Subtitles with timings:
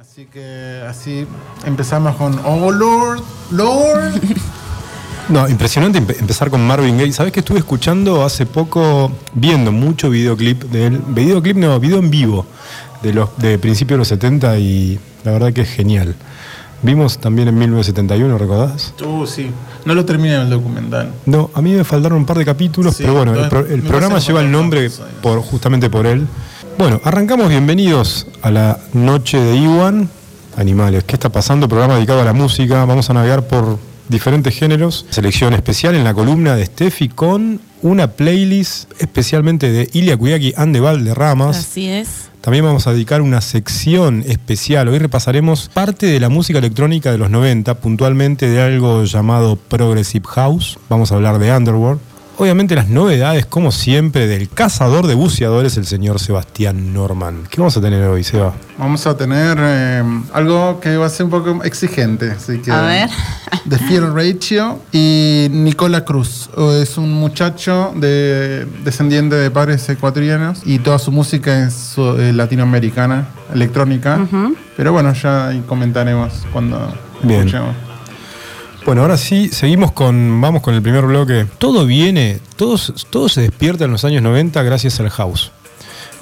[0.00, 1.26] Así que así
[1.64, 4.20] empezamos con Oh Lord, Lord.
[5.28, 7.12] No, impresionante empe- empezar con Marvin Gaye.
[7.12, 11.02] ¿Sabes que estuve escuchando hace poco, viendo mucho videoclip de él?
[11.08, 12.46] Videoclip no, video en vivo
[13.02, 16.14] de los de principios de los 70 y la verdad que es genial.
[16.82, 18.94] Vimos también en 1971, ¿recordás?
[19.04, 19.50] Uh, sí.
[19.84, 21.10] No lo terminé el documental.
[21.24, 23.82] No, a mí me faltaron un par de capítulos, Sí, pero bueno, el, pro- el
[23.82, 24.88] programa lleva el nombre
[25.22, 26.28] por, justamente por él.
[26.78, 30.10] Bueno, arrancamos bienvenidos a la noche de Iwan,
[30.58, 31.04] Animales.
[31.04, 31.68] ¿Qué está pasando?
[31.68, 32.84] Programa dedicado a la música.
[32.84, 33.78] Vamos a navegar por
[34.10, 35.06] diferentes géneros.
[35.08, 40.74] Selección especial en la columna de Steffi con una playlist especialmente de Ilia Kuyaki and
[40.74, 41.56] the Valderramas.
[41.56, 42.28] Así es.
[42.42, 44.88] También vamos a dedicar una sección especial.
[44.88, 50.26] Hoy repasaremos parte de la música electrónica de los 90, puntualmente de algo llamado Progressive
[50.28, 50.78] House.
[50.90, 52.00] Vamos a hablar de Underworld.
[52.38, 57.44] Obviamente las novedades, como siempre, del cazador de buceadores, el señor Sebastián Norman.
[57.48, 58.52] ¿Qué vamos a tener hoy, Seba?
[58.76, 60.02] Vamos a tener eh,
[60.34, 62.30] algo que va a ser un poco exigente.
[62.32, 63.08] Así que, A ver.
[63.64, 66.50] De Fear Ratio y Nicola Cruz.
[66.80, 73.28] Es un muchacho de, descendiente de padres ecuatorianos y toda su música es eh, latinoamericana,
[73.54, 74.28] electrónica.
[74.76, 76.92] Pero bueno, ya comentaremos cuando
[77.22, 77.40] Bien.
[77.40, 77.95] escuchemos.
[78.86, 81.44] Bueno, ahora sí, seguimos con, vamos con el primer bloque.
[81.58, 82.78] Todo viene, todo,
[83.10, 85.50] todo se despierta en los años 90 gracias al house.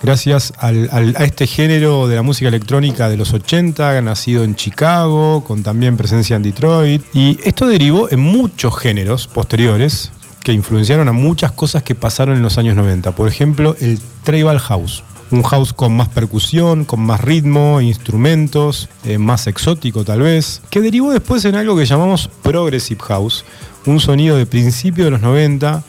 [0.02, 5.44] Gracias al- a este género de la música electrónica de los 80, nacido en Chicago,
[5.44, 7.02] con también presencia en Detroit.
[7.14, 10.10] Y esto derivó en muchos géneros posteriores
[10.42, 13.12] que influenciaron a muchas cosas que pasaron en los años 90.
[13.12, 15.02] Por ejemplo, el tribal house.
[15.30, 20.80] Un house con más percusión, con más ritmo, instrumentos, eh, más exótico tal vez, que
[20.80, 23.44] derivó después en algo que llamamos progressive house,
[23.86, 25.82] un sonido de principio de los 90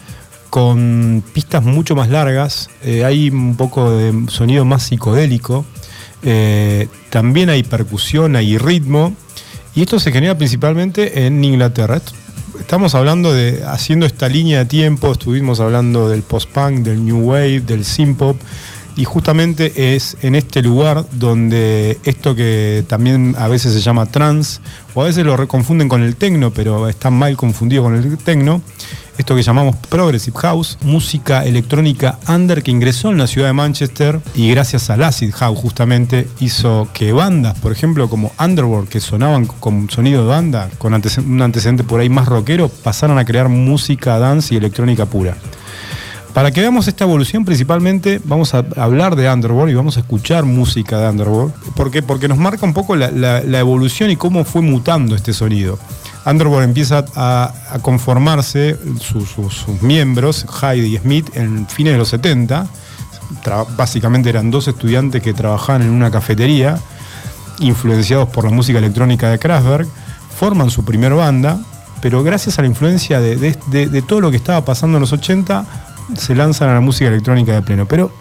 [0.50, 5.66] con pistas mucho más largas, eh, hay un poco de sonido más psicodélico,
[6.23, 9.13] eh, también hay percusión, hay ritmo,
[9.75, 12.02] y esto se genera principalmente en Inglaterra.
[12.59, 17.59] Estamos hablando de, haciendo esta línea de tiempo, estuvimos hablando del post-punk, del new wave,
[17.59, 18.38] del synth-pop,
[18.95, 24.59] y justamente es en este lugar donde esto que también a veces se llama trance,
[24.94, 28.61] o a veces lo reconfunden con el techno, pero está mal confundido con el techno,
[29.17, 34.19] esto que llamamos Progressive House, música electrónica under que ingresó en la ciudad de Manchester
[34.33, 39.45] y gracias al Acid House justamente hizo que bandas, por ejemplo como Underworld, que sonaban
[39.45, 44.19] con sonido de banda, con un antecedente por ahí más rockero, pasaran a crear música
[44.19, 45.38] dance y electrónica pura.
[46.35, 50.44] Para que veamos esta evolución, principalmente vamos a hablar de Underworld y vamos a escuchar
[50.44, 51.53] música de Underworld.
[51.78, 52.03] ¿Por qué?
[52.03, 55.79] Porque nos marca un poco la, evolución y cómo fue mutando este sonido.
[56.25, 62.68] Underworld empieza a, conformarse, sus- miembros, Hyde y Smith, en fines de los 70.
[63.41, 66.78] Tra- básicamente eran dos estudiantes que trabajaban en una cafetería,
[67.59, 69.88] influenciados por la música electrónica de Kraftwerk,
[70.38, 71.59] forman su primer banda,
[72.01, 75.66] pero gracias a la influencia de todo lo que estaba pasando en los 80,
[76.18, 77.88] se lanzan a la música electrónica de pleno.
[77.88, 78.12] Pero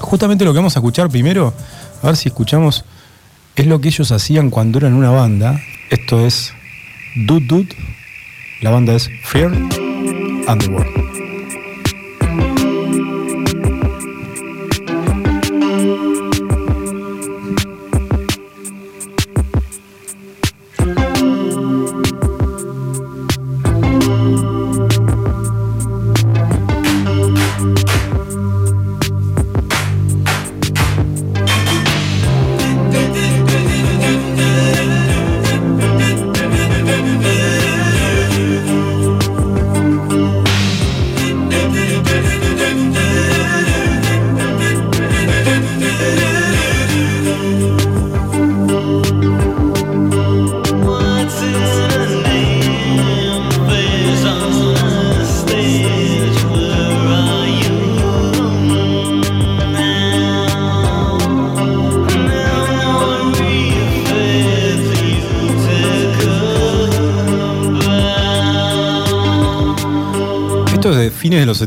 [0.00, 1.52] justamente lo que vamos a escuchar primero,
[2.02, 2.84] a ver si escuchamos,
[3.56, 5.58] es lo que ellos hacían cuando eran una banda.
[5.90, 6.52] Esto es
[7.26, 7.76] Dude Dude,
[8.60, 9.52] la banda es Fear
[10.48, 11.05] Underworld.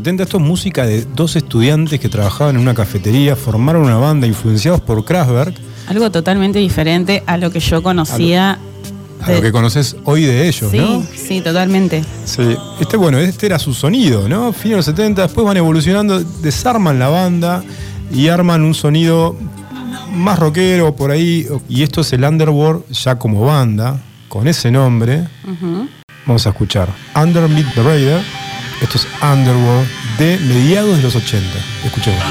[0.00, 4.26] 70, esto es música de dos estudiantes que trabajaban en una cafetería, formaron una banda
[4.26, 5.54] influenciados por Kraftwerk,
[5.88, 8.58] Algo totalmente diferente a lo que yo conocía.
[9.22, 11.02] a lo que conoces hoy de ellos, sí, ¿no?
[11.14, 12.02] sí, totalmente.
[12.24, 14.52] Sí, este, bueno, este era su sonido, ¿no?
[14.54, 17.62] Fines de los 70, después van evolucionando, desarman la banda
[18.10, 19.36] y arman un sonido
[20.14, 21.46] más rockero por ahí.
[21.68, 24.00] Y esto es el Underworld ya como banda,
[24.30, 25.28] con ese nombre.
[26.24, 28.39] Vamos a escuchar Underneath the Raider.
[28.80, 29.88] Esto es Underworld
[30.18, 31.46] de mediados de los 80.
[31.84, 32.22] Escuchemos.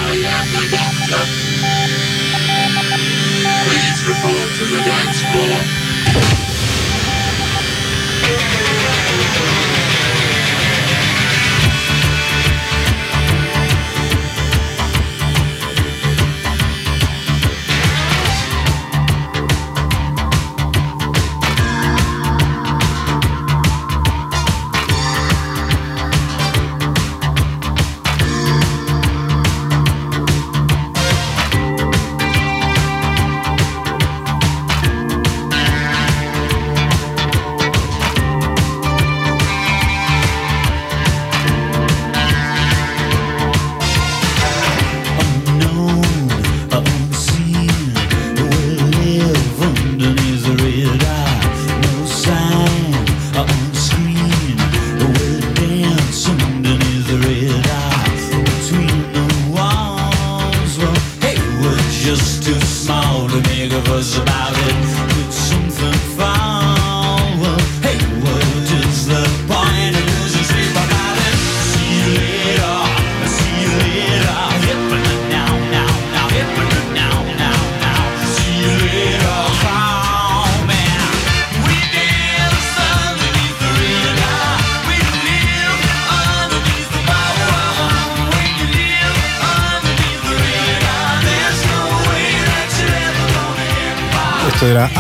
[63.60, 64.59] nigga was about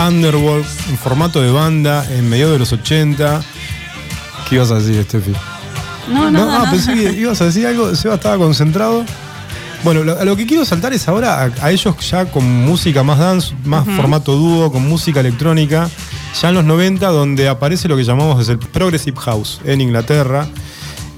[0.09, 3.41] Underworld en formato de banda en medio de los 80.
[4.47, 5.33] ¿Qué ibas a decir, Steffi?
[6.11, 7.93] No, No, no, ah, pensé que ibas a decir algo.
[7.95, 9.05] Seba estaba concentrado.
[9.83, 13.01] Bueno, lo, a lo que quiero saltar es ahora a, a ellos ya con música
[13.03, 15.89] más dance, más formato dúo, con música electrónica,
[16.41, 20.47] ya en los 90, donde aparece lo que llamamos es el Progressive House en Inglaterra.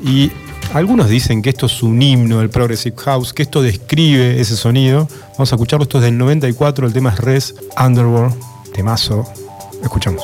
[0.05, 0.31] Y
[0.73, 5.07] algunos dicen que esto es un himno del Progressive House, que esto describe ese sonido.
[5.33, 8.35] Vamos a escucharlo, esto es del 94, el tema es Res Underworld,
[8.73, 9.25] Temazo.
[9.81, 10.23] Escuchamos.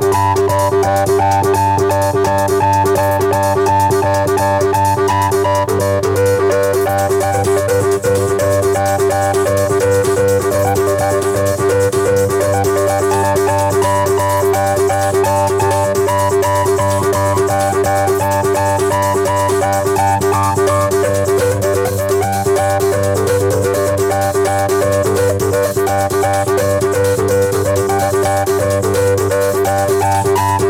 [0.91, 1.41] Música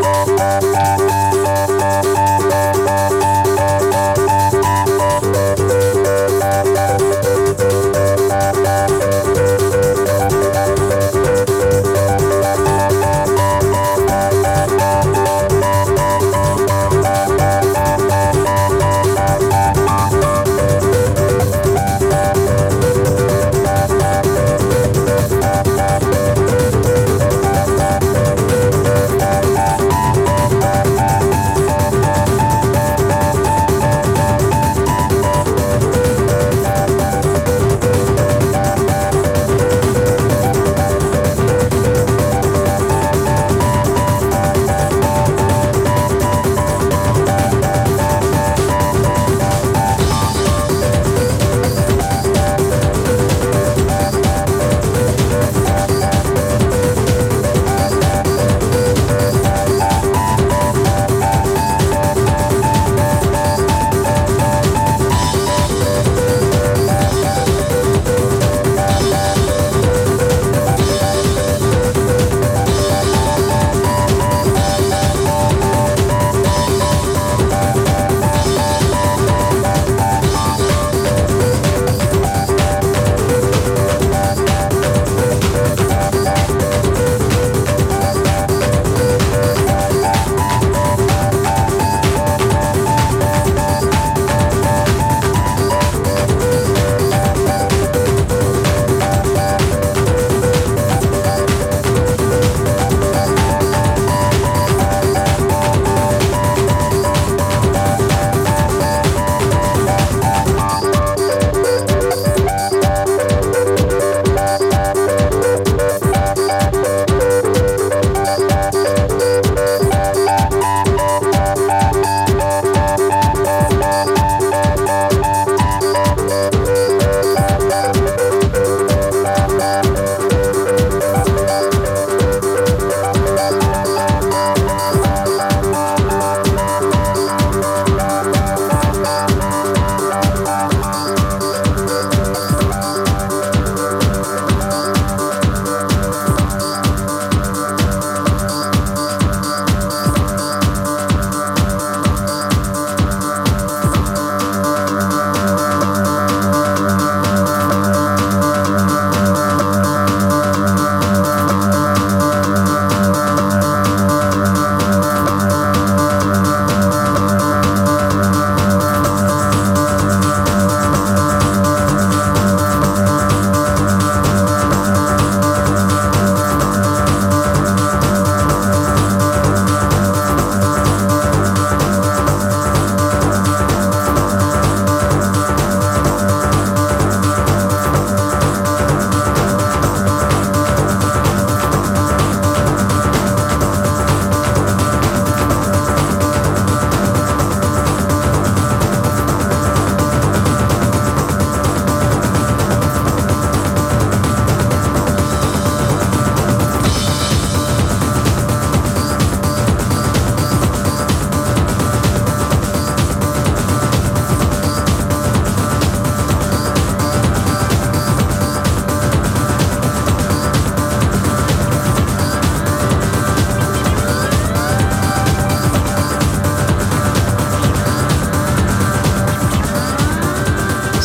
[0.02, 0.30] Thank
[7.16, 7.21] you.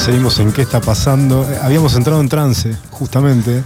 [0.08, 1.46] Seguimos en qué está pasando.
[1.52, 3.62] Eh, Habíamos entrado en trance, justamente.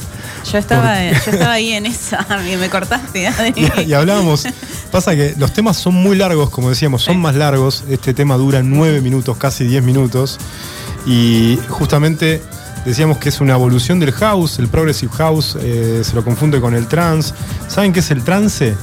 [0.51, 3.29] Yo estaba, yo estaba ahí en esa, y me cortaste.
[3.55, 4.47] Y, y hablábamos.
[4.91, 7.83] Pasa que los temas son muy largos, como decíamos, son más largos.
[7.91, 10.39] Este tema dura nueve minutos, casi 10 minutos.
[11.05, 12.41] Y justamente
[12.85, 16.73] decíamos que es una evolución del house, el progressive house eh, se lo confunde con
[16.73, 17.35] el trance.
[17.67, 18.75] ¿Saben qué es el trance?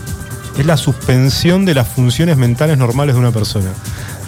[0.57, 3.71] Es la suspensión de las funciones mentales normales de una persona.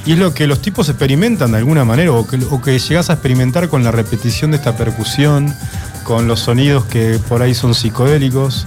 [0.06, 3.10] Y es lo que los tipos experimentan de alguna manera, o que, o que llegás
[3.10, 5.54] a experimentar con la repetición de esta percusión,
[6.04, 8.66] con los sonidos que por ahí son psicodélicos.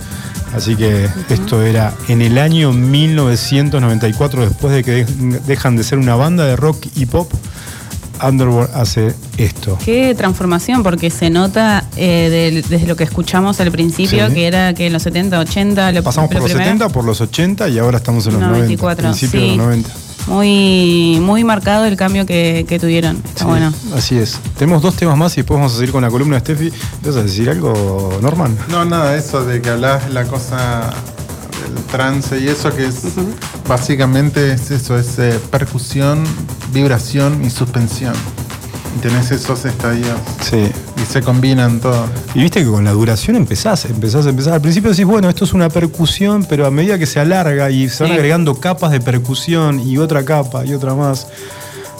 [0.56, 5.98] Así que esto era en el año 1994, después de que de- dejan de ser
[5.98, 7.32] una banda de rock y pop,
[8.22, 9.78] Underworld hace esto.
[9.84, 14.34] Qué transformación, porque se nota eh, desde lo que escuchamos al principio, Sí.
[14.36, 17.04] que era que en los 70, 80, lo, Pasamos lo por los primero, 70, por
[17.06, 18.60] los 80 y ahora estamos en los 90.
[18.60, 19.58] 94, principios de sí.
[19.58, 19.90] los 90.
[20.28, 23.18] Muy, muy marcado el cambio que, que tuvieron.
[23.26, 23.74] Está Sí, bueno.
[23.96, 24.40] Así es.
[24.58, 26.72] Tenemos dos temas más y después vamos a seguir con la columna de Steffi.
[27.06, 28.58] ¿Vas a decir algo, Norman?
[28.70, 30.92] No, nada, eso de que hablas la cosa
[31.66, 33.02] del trance y eso que es
[33.68, 36.24] básicamente es eso, es eh, percusión,
[36.72, 38.14] vibración y suspensión.
[38.96, 40.68] Y tenés esos estadios Sí.
[41.04, 42.10] Y se combinan todos.
[42.34, 44.54] Y viste que con la duración empezás, empezás, empezás.
[44.54, 47.90] Al principio decís, bueno, esto es una percusión, pero a medida que se alarga y
[47.90, 48.16] se van Sí.
[48.18, 51.28] agregando capas de percusión y otra capa y otra más.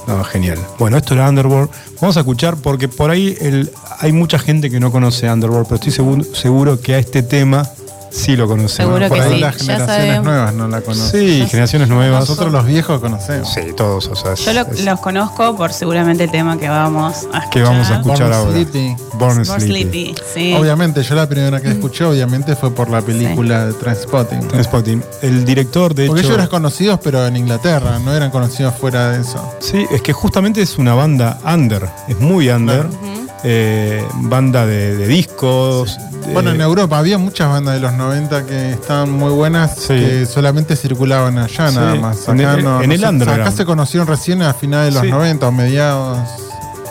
[0.08, 0.58] No, genial.
[0.80, 1.70] Bueno, esto era Underworld.
[2.02, 5.76] Vamos a escuchar porque por ahí el- hay mucha gente que no conoce Underworld, pero
[5.76, 7.68] estoy seguro, seguro que a este tema
[8.14, 8.72] sí lo conocemos.
[8.94, 10.26] Seguro Por que ahí sí, las ya generaciones sabemos.
[10.26, 11.20] nuevas no la conocen.
[11.20, 12.20] Sí, generaciones nuevas.
[12.22, 13.52] Nosotros los viejos conocemos.
[13.54, 14.08] Sí, todos.
[14.08, 17.18] O sea, es- Yo lo- es- los conozco por seguramente el tema que vamos a
[17.40, 17.50] escuchar.
[17.50, 18.52] que vamos a escuchar Born ahora.
[18.52, 18.96] Sleepy.
[19.14, 19.66] Born More Sleepy.
[20.14, 20.54] Sleepy, sí.
[20.54, 24.64] Obviamente, yo la primera que escuché, obviamente, fue por la película de Transpotting.
[24.64, 25.04] Spotting.
[25.22, 26.30] El director, de Porque hecho.
[26.30, 29.54] ellos eran conocidos, pero en Inglaterra, no eran conocidos fuera de eso.
[29.60, 32.86] Sí, es que justamente es una banda under, es muy under.
[33.44, 35.98] Eh, banda de, de discos.
[36.26, 39.88] de- Bueno, en Europa había muchas bandas de los 90 que estaban muy buenas, Sí.
[39.96, 42.28] que solamente circulaban allá Sí, nada más.
[42.28, 43.42] en Acá el- no- en no el se- underground.
[43.42, 45.12] Acá se conocieron recién a finales de los Sí.
[45.12, 46.20] 90 o mediados.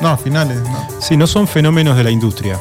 [0.00, 0.88] No, a finales, no.
[1.00, 2.58] Sí, no son fenómenos de la industria.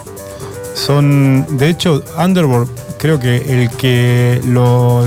[0.76, 5.04] Son, de hecho, Underworld, creo que el que lo,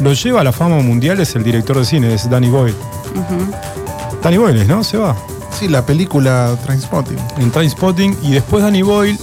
[0.00, 2.74] lo lleva a la fama mundial es el director de cine, es Danny Boyle.
[4.22, 4.82] Danny Boyle, ¿no?
[4.82, 5.14] Se va.
[5.58, 7.16] Sí, la película Transpotting.
[7.38, 9.18] en Trainspotting y después Danny Boyle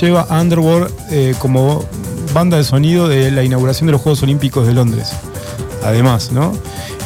[0.00, 1.84] lleva a Underworld eh, como
[2.34, 5.12] banda de sonido de la inauguración de los Juegos Olímpicos de Londres.
[5.84, 6.52] Además, ¿no?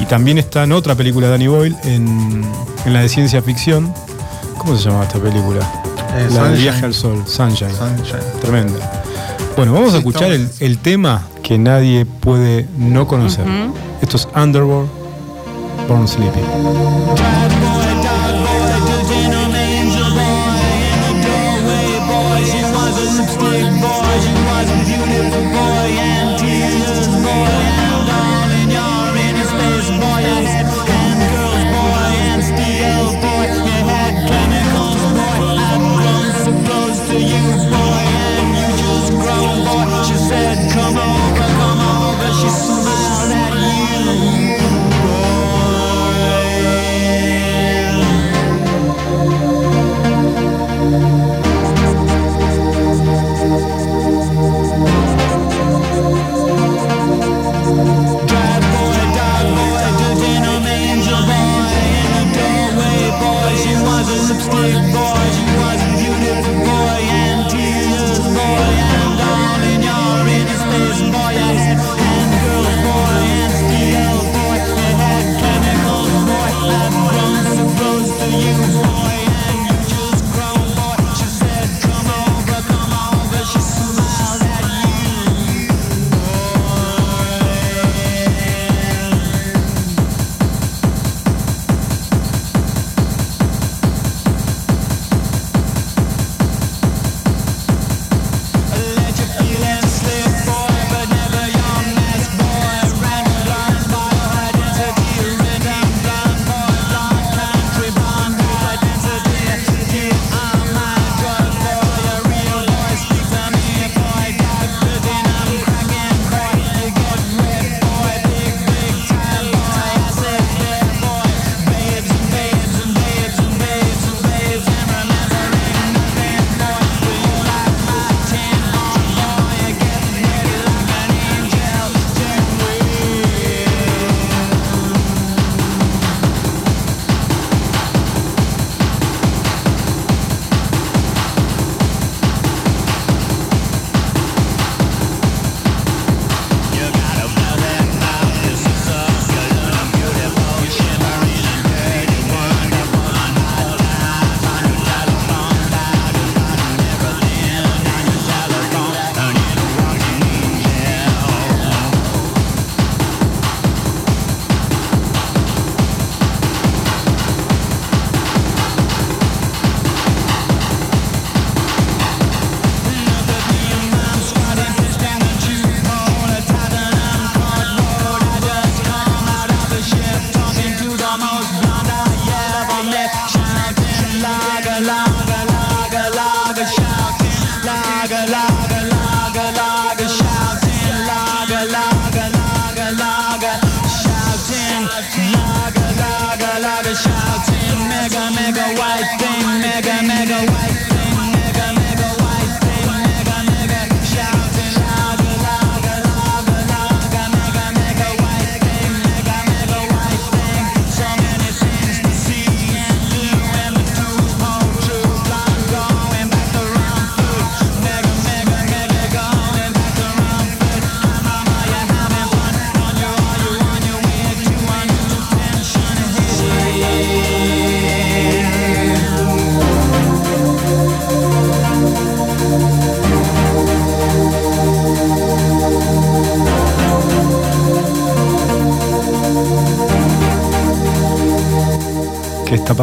[0.01, 2.43] Y también está en otra película de Danny Boyle, en,
[2.87, 3.93] en la de ciencia ficción.
[4.57, 5.61] ¿Cómo se llama esta película?
[6.17, 7.71] Eh, la del viaje al sol, Sunshine.
[7.71, 8.41] Sunshine.
[8.41, 9.03] Tremenda.
[9.57, 13.45] Bueno, vamos a escuchar el, tema que nadie puede no conocer.
[14.01, 14.89] Esto es Underworld,
[15.87, 16.41] Born Sleepy.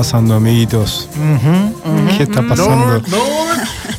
[0.02, 1.08] ¿Qué está pasando, amiguitos?
[2.18, 2.94] ¿Qué está pasando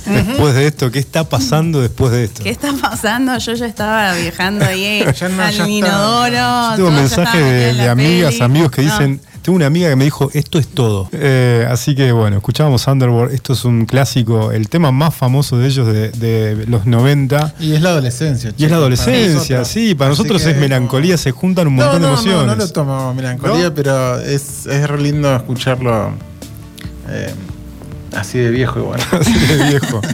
[0.05, 0.91] después de esto?
[0.91, 2.43] ¿Qué está pasando después de esto?
[2.43, 3.38] ¿Qué está pasando?
[3.38, 6.71] Yo ya estaba viajando ahí Ya no, al inodoro.
[6.71, 8.91] Yo tengo mensajes de, de amigas, amigos que No.
[8.91, 9.21] dicen.
[9.42, 11.09] Tengo una amiga que me dijo, esto es todo.
[11.12, 13.35] Eh, así que bueno, escuchábamos Underworld.
[13.35, 17.55] Esto es un clásico, el tema más famoso de ellos de, de los 90.
[17.59, 18.50] Y es la adolescencia.
[18.57, 19.68] Y es la para adolescencia, nosotros.
[19.68, 19.94] sí.
[19.96, 22.46] Para Así nosotros que- es melancolía, se juntan un No, montón no, de no, emociones.
[22.46, 23.74] no lo tomo melancolía, ¿No?
[23.74, 26.12] pero es, es re lindo escucharlo
[27.09, 27.35] eh,
[28.14, 29.00] así de viejo igual.
[29.11, 30.00] Así de viejo.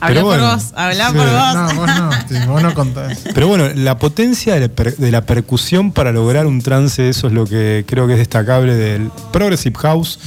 [0.00, 1.14] Habla por bueno, vos, habla sí.
[1.16, 1.54] por vos.
[1.54, 3.18] No, vos no, sí, vos no contás.
[3.34, 7.26] Pero bueno, la potencia de la, per- de la percusión para lograr un trance, eso
[7.28, 10.18] es lo que creo que es destacable del Progressive House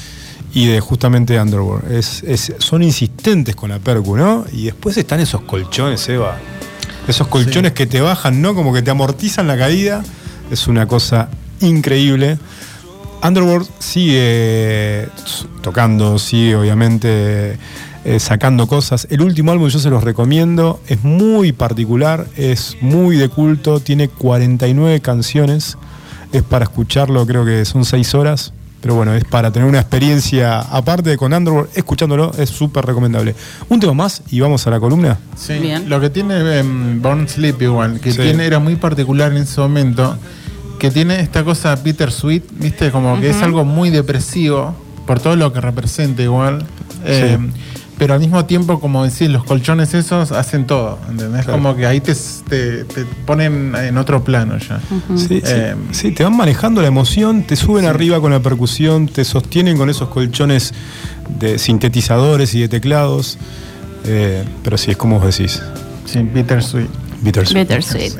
[0.54, 1.92] y de justamente Underworld.
[1.92, 4.46] Es, es- son insistentes con la percu, ¿no?
[4.52, 6.38] Y después están esos colchones, Eva.
[7.08, 8.56] Esos colchones que te bajan, ¿no?
[8.56, 10.04] Como que te amortizan la caída.
[10.52, 11.30] Es una cosa
[11.62, 12.40] increíble.
[13.22, 15.10] Underworld sigue
[15.62, 17.58] tocando, sigue obviamente
[18.06, 19.08] eh, sacando cosas.
[19.10, 24.08] El último álbum yo se los recomiendo, es muy particular, es muy de culto, tiene
[24.08, 25.78] 49 canciones,
[26.32, 30.60] es para escucharlo, creo que son 6 horas, pero bueno, es para tener una experiencia
[30.62, 33.36] aparte de con Underworld, escuchándolo es súper recomendable.
[33.68, 35.18] Un tema más y vamos a la columna.
[35.36, 35.90] Sí, Bien.
[35.90, 38.20] Lo que tiene em, Born Sleep igual, que Sí.
[38.22, 40.16] tiene, era muy particular en ese momento,
[40.80, 44.74] que tiene esta cosa bittersweet, viste, como que es algo muy depresivo,
[45.06, 46.66] por todo lo que representa igual.
[47.06, 47.52] em,
[48.00, 51.44] Pero al mismo tiempo, como decís, los colchones esos hacen todo, ¿entendés?
[51.46, 51.62] Claro.
[51.62, 52.16] Como que ahí te,
[52.48, 54.80] te- te ponen en otro plano ya.
[55.16, 59.08] Sí, sí, Eh, sí, te van manejando la emoción, te suben arriba con la percusión,
[59.08, 60.74] te sostienen con esos colchones
[61.40, 63.38] de sintetizadores y de teclados.
[64.06, 65.62] Eh, pero sí, es como vos decís.
[66.06, 66.88] Sí, bittersweet.
[67.22, 67.68] Bittersweet.
[67.68, 68.14] Bittersweet.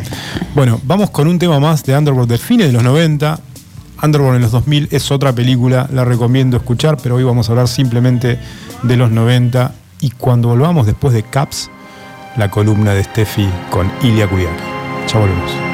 [0.56, 3.40] Bueno, vamos con un tema más de Underworld de fines de los 90.
[4.02, 7.68] Underworld en los 2000 es otra película, la recomiendo escuchar, pero hoy vamos a hablar
[7.68, 8.40] simplemente
[8.84, 9.74] de los 90.
[10.02, 11.70] Y cuando volvamos después de Caps,
[12.38, 14.64] la columna de Steffi con Ilia Kuriaki.
[15.12, 15.69] Ya volvemos.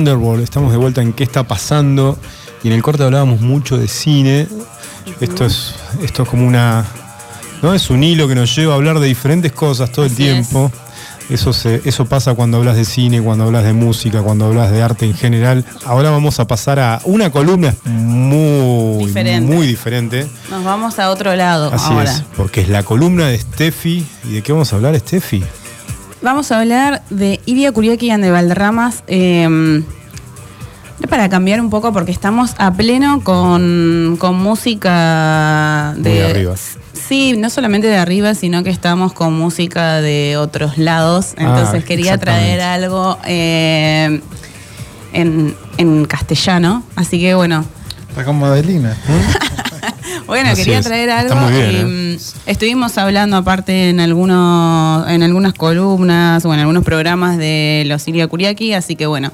[0.00, 2.18] Underworld, estamos de vuelta en qué está pasando
[2.62, 4.46] y en el corte hablábamos mucho de cine.
[5.20, 6.84] Esto es, esto es como una,
[7.62, 10.70] no es un hilo que nos lleva a hablar de diferentes cosas todo el tiempo.
[11.30, 14.80] Eso, se- eso pasa cuando hablas de cine, cuando hablas de música, cuando hablas de
[14.82, 15.64] arte en general.
[15.84, 19.52] Ahora vamos a pasar a una columna muy, Diferente.
[19.54, 20.26] muy diferente.
[20.50, 22.04] Nos vamos a otro lado Así ahora.
[22.12, 24.06] es, porque es la columna de Steffi.
[24.28, 25.42] ¿Y de qué vamos a hablar, Steffi?
[26.22, 29.02] Vamos a hablar de Iria Kuriaki and de Valderramas.
[29.06, 29.82] eh,
[31.10, 36.10] para cambiar un poco, porque estamos a pleno con, con música de.
[36.10, 36.54] Muy arriba.
[36.94, 41.34] Sí, no solamente de arriba, sino que estamos con música de otros lados.
[41.36, 44.20] Entonces Ah, quería traer algo eh,
[45.12, 46.82] en, en castellano.
[46.96, 47.64] Así que bueno,
[48.08, 48.96] Está como Adelina.
[50.26, 50.84] Bueno, Así quería es.
[50.86, 51.34] traer algo.
[51.48, 52.16] bien, y, ¿eh?
[52.16, 58.06] mm, estuvimos hablando aparte en algunos, en algunas columnas o en algunos programas de los
[58.08, 59.30] Iria Kuriaki, así que bueno.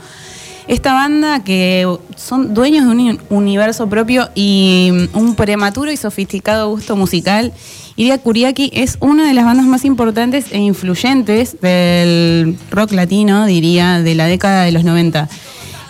[0.69, 5.97] Esta banda que son dueños de un uni- universo propio y mm, un prematuro y
[5.97, 7.53] sofisticado gusto musical,
[7.97, 14.01] Iria Kuriaki es una de las bandas más importantes e influyentes del rock latino, diría,
[14.01, 15.29] de la década de los 90.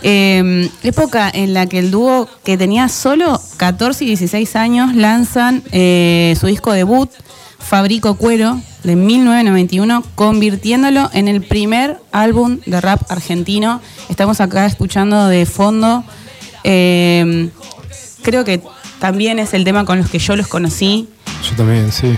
[0.03, 5.63] Eh, época en la que el dúo que tenía solo 14 y 16 años lanzan
[5.73, 7.09] eh, su disco debut,
[7.59, 13.81] Fabrico Cuero, de 1991, convirtiéndolo en el primer álbum de rap argentino.
[14.09, 16.05] Estamos acá escuchando de fondo.
[16.65, 17.51] eh,
[18.23, 18.61] creo que
[18.99, 21.09] también es el tema con los que yo los conocí.
[21.49, 22.15] Yo también, sí.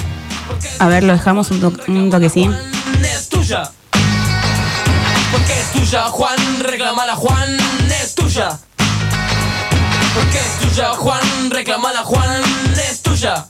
[0.78, 2.50] A ver, lo dejamos un, to- un toquecín.
[5.74, 6.02] Tuya.
[6.04, 7.56] Juan, reclamala Juan,
[8.00, 8.58] es tuya.
[10.14, 12.42] Porque es tuya, Juan, reclamala Juan,
[12.90, 13.46] es tuya.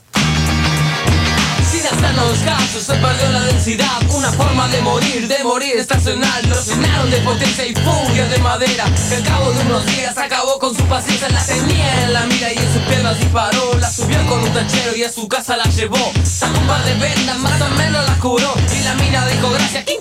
[1.70, 4.02] Sin hacer los casos se perdió la densidad.
[4.10, 6.48] Una forma de morir, de morir estacional.
[6.48, 8.84] Lo llenaron de potencia y furia de madera.
[9.08, 11.28] Que al cabo de unos días acabó con su paciencia.
[11.30, 13.78] La tenía en la mira y en sus piernas disparó.
[13.78, 16.12] La subió con un tachero y a su casa la llevó.
[16.22, 18.54] Sacó un par de vendas, más o menos la curó.
[18.72, 19.98] Y la mina dijo gracias, ¿quién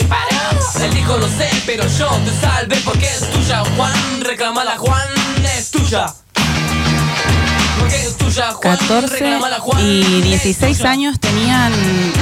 [0.00, 0.84] disparó?
[0.84, 5.08] Él dijo no sé, pero yo te salvé porque es tuya Juan, reclamala Juan,
[5.56, 6.06] es tuya
[7.78, 10.90] Porque es tuya Juan, 14 reclamala, Juan, y es 16 tuya.
[10.90, 11.72] años tenían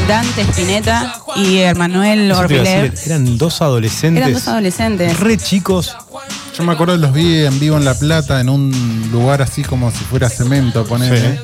[0.09, 2.95] Dante Spinetta y a Orbiler.
[3.07, 4.21] eran dos adolescentes.
[4.23, 5.19] Eran dos adolescentes.
[5.21, 5.97] Re chicos.
[6.57, 9.91] Yo me acuerdo los vi en vivo en La Plata, en un lugar así como
[9.91, 11.41] si fuera cemento, ponele.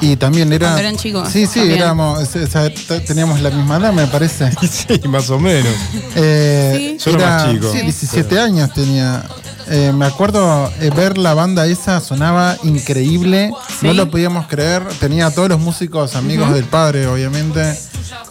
[0.00, 0.68] Y también era.
[0.68, 1.78] Cuando eran chicos, Sí, sí, también.
[1.82, 2.18] éramos.
[2.34, 4.50] o sea, t- teníamos la misma edad, me parece.
[4.62, 5.72] Sí, más o menos.
[6.14, 7.10] Eh, Sí.
[7.10, 7.72] Yo era más chico.
[7.72, 9.22] Sí, 17 años tenía.
[9.70, 13.86] Eh, me acuerdo eh, ver la banda esa, sonaba increíble, Sí.
[13.86, 17.78] no lo podíamos creer, tenía a todos los músicos amigos del padre, obviamente,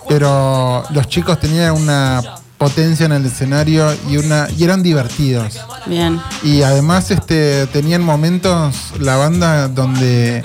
[0.09, 2.23] pero los chicos tenían una
[2.57, 5.59] potencia en el escenario y una y eran divertidos.
[5.85, 6.21] Bien.
[6.43, 10.43] Y además este, tenían momentos, la banda, donde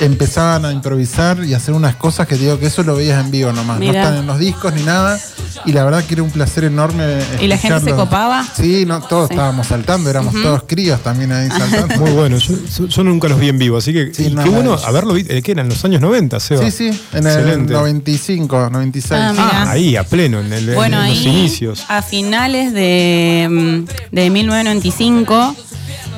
[0.00, 3.52] empezaban a improvisar y hacer unas cosas que digo que eso lo veías en vivo
[3.52, 3.78] nomás.
[3.78, 3.92] Mirá.
[3.92, 5.18] No están en los discos ni nada.
[5.64, 7.18] Y la verdad que era un placer enorme.
[7.40, 8.44] ¿Y la gente se copaba?
[8.56, 9.34] Sí, no, todos Sí.
[9.34, 11.96] estábamos saltando, éramos todos críos también ahí saltando.
[11.98, 12.38] Muy bueno.
[12.38, 14.84] Yo, yo- nunca los vi en vivo, así que Sí, no, qué no, bueno no.
[14.86, 15.32] haberlo visto.
[15.42, 15.68] ¿Qué eran?
[15.68, 16.62] ¿Los años 90, Seba?
[16.64, 17.72] Sí, sí, en el Excelente.
[17.72, 19.20] 95, 96.
[19.20, 21.84] Ah, Ah, ahí, a pleno, en, el- en Bueno, los ahí inicios.
[21.88, 25.54] a finales de, mm, de 1995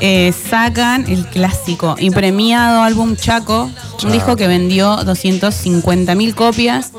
[0.01, 3.71] eh, sacan el clásico y premiado álbum Chaco,
[4.03, 6.93] un disco que vendió 250 mil copias.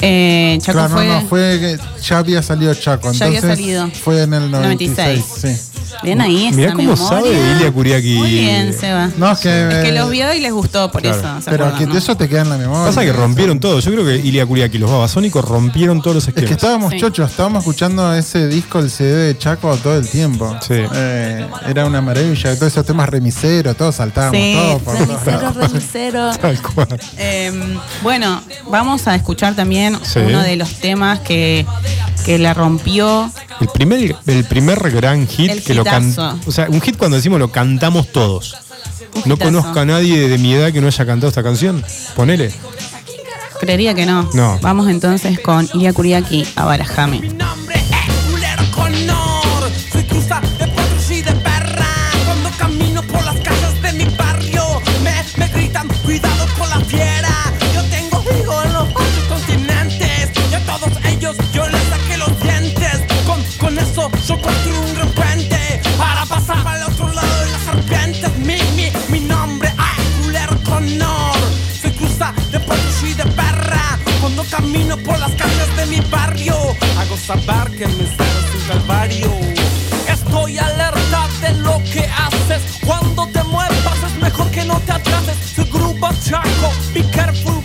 [0.00, 3.12] Eh, Chaco Claro, fue, no, no, fue ya había salido Chaco.
[3.12, 3.90] Ya había entonces salido.
[3.90, 5.24] Fue en el 96.
[5.42, 5.56] 96.
[5.58, 5.69] sí.
[6.02, 7.08] Bien ahí esa Mirá cómo memoria.
[7.08, 8.14] sabe Ilia Kuriaki.
[8.14, 9.10] Muy bien, Seba.
[9.16, 11.18] No, es que, Es que eh, los vio y les gustó por Claro.
[11.18, 11.40] eso.
[11.42, 11.98] ¿se Pero acuerdan, que no?
[11.98, 12.86] eso te queda en la memoria.
[12.86, 13.80] Pasa que rompieron todo.
[13.80, 16.48] Yo creo que Ilia Kuriaki y los babasónicos rompieron todos los Es esquemas.
[16.48, 17.00] que estábamos Sí.
[17.00, 20.56] chochos, estábamos escuchando ese disco, el CD de Chaco, todo el tiempo.
[20.60, 20.74] Sí.
[20.94, 24.82] Eh, era una maravilla, todos esos temas remiseros, todos saltábamos, Sí, todos
[25.52, 26.30] por remisero.
[26.40, 27.00] Tal cual.
[27.18, 27.52] Eh,
[28.02, 30.20] bueno, vamos a escuchar también Sí.
[30.20, 31.66] uno de los temas que,
[32.24, 33.30] que la rompió.
[33.60, 36.46] El primer, el primer gran hit El que lo cantamos.
[36.46, 38.56] O sea, un hit cuando decimos lo cantamos todos.
[39.14, 39.50] Un No hitazo.
[39.50, 41.84] conozco a nadie de mi edad que no haya cantado esta canción.
[42.14, 42.52] Ponele.
[43.60, 44.28] Creería que no.
[44.32, 44.58] No.
[44.62, 47.20] Vamos entonces con Iria Kuriaki a Barajame.
[47.20, 47.90] Mi nombre es
[75.04, 76.54] por las calles de mi barrio.
[76.98, 79.30] Hago saber que ser es un calvario.
[80.08, 82.78] Estoy alerta de lo que haces.
[82.84, 85.36] Cuando te muevas es mejor que no te atrases.
[85.54, 87.59] Soy grupo chaco, be careful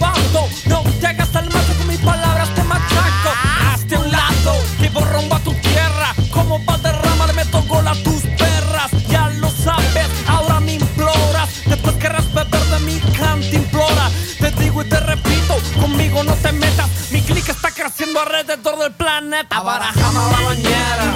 [18.26, 19.58] alrededor del planeta.
[19.58, 21.14] Abarajame la bañera.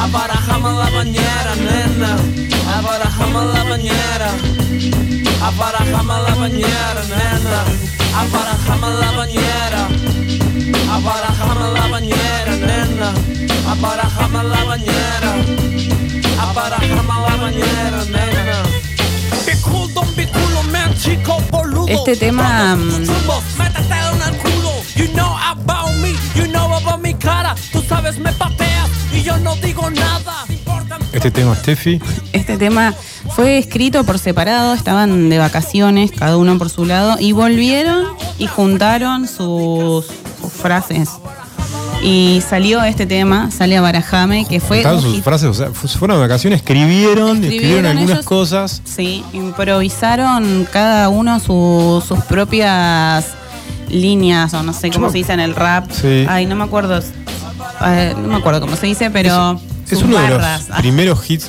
[0.00, 2.16] Abarajame la bañera, nena.
[2.76, 4.30] Abarajame la bañera.
[5.42, 7.60] Abarajame la bañera, nena.
[8.16, 9.88] Abarajame la bañera.
[10.92, 13.12] Abarajame la bañera, nena.
[13.70, 15.30] Abarajame la bañera.
[16.40, 18.62] Abarajame la bañera, nena.
[19.62, 20.18] Cool, don't
[27.88, 30.44] sabes, me pateas y yo no digo nada.
[30.48, 32.00] Importa- Este tema, Steffi,
[32.32, 32.94] Este tema
[33.34, 38.04] fue escrito por separado, estaban de vacaciones, cada uno por su lado, y volvieron
[38.38, 40.06] y juntaron sus,
[40.40, 41.08] sus frases.
[42.02, 45.24] Y salió este tema, sale a Barajame, que fue Juntaron un sus hit.
[45.24, 48.82] frases, o sea, fu- se fueron de vacaciones, escribieron, escribieron, Escribieron algunas ellos- cosas.
[48.84, 53.26] Sí, improvisaron cada uno su- sus propias
[53.88, 55.90] líneas, o no sé cómo Yo- se dice en el rap.
[55.90, 56.24] Sí.
[56.28, 57.00] Ay, no me acuerdo.
[57.86, 59.60] Eh, no me acuerdo cómo se dice, pero.
[59.84, 60.42] Es sus uno de los
[60.78, 61.48] primeros hits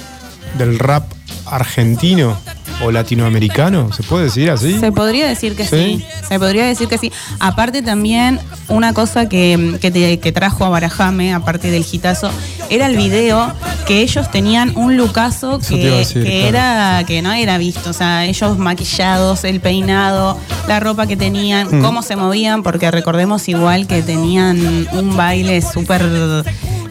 [0.58, 1.04] del rap
[1.46, 2.38] argentino
[2.84, 4.80] o latinoamericano, ¿se puede decir así?
[4.80, 5.98] Se podría decir que ¿Sí?
[6.00, 6.06] sí.
[6.28, 7.12] Se podría decir que sí.
[7.40, 12.32] Aparte también, una cosa que, que, te- que trajo a Barajame, aparte del hitazo,
[12.70, 13.54] era el video
[13.88, 16.48] que ellos tenían un a que, decir, que claro.
[16.48, 17.90] era que no era visto.
[17.90, 20.38] O sea, ellos maquillados, el peinado,
[20.68, 21.82] la ropa que tenían, Mm.
[21.82, 26.04] cómo se movían, porque recordemos igual que tenían un baile súper.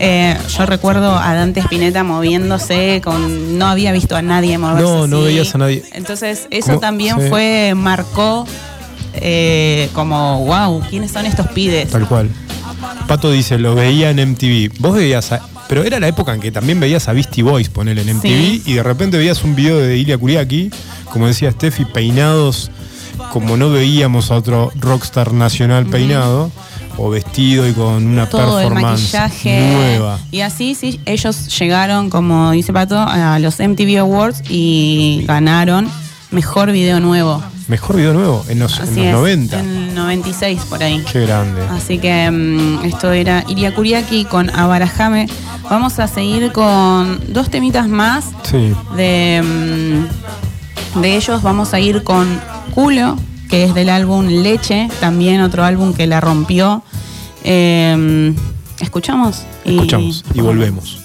[0.01, 3.59] eh, yo recuerdo a Dante Spinetta moviéndose con.
[3.59, 4.83] No había visto a nadie moverse.
[4.83, 5.78] No, no veías a nadie.
[5.93, 6.81] Entonces, eso ¿Cómo?
[6.81, 7.29] también Sí.
[7.29, 8.47] fue, marcó
[9.15, 11.89] eh, como, wow, ¿quiénes son estos pibes?
[11.91, 12.31] Tal cual.
[13.07, 14.71] Pato dice, lo veía en MTV.
[14.81, 17.99] Vos veías a- Pero era la época en que también veías a Beastie Boys poner
[17.99, 18.63] en MTV Sí.
[18.65, 20.71] y de repente veías un video de Ilia Kuriaki,
[21.13, 22.71] como decía Steffi, peinados
[23.33, 26.51] como no veíamos a otro rockstar nacional peinado,
[26.99, 29.73] o vestido y con una Todo el performance maquillaje.
[29.73, 30.19] nueva.
[30.31, 35.89] Y así, sí, ellos llegaron, como dice Pato, a los MTV Awards y ganaron
[36.31, 37.43] mejor video nuevo.
[37.69, 39.61] Mejor video nuevo, en los, en los es, 90.
[39.61, 41.05] En el 96 por ahí.
[41.13, 41.61] Qué grande.
[41.71, 45.29] Así que mm, esto era Iria Kuriaki con Abarajame.
[45.69, 48.73] Vamos a seguir con dos temitas más Sí.
[48.97, 49.43] de,
[50.97, 51.43] mm, de ellos.
[51.43, 52.41] Vamos a ir con
[52.75, 53.19] Culo,
[53.49, 56.83] que es del álbum Leche, también otro álbum que la rompió.
[57.45, 58.35] Eh,
[58.81, 59.43] ¿Escuchamos?
[59.65, 60.99] Y- Escuchamos y volvemos.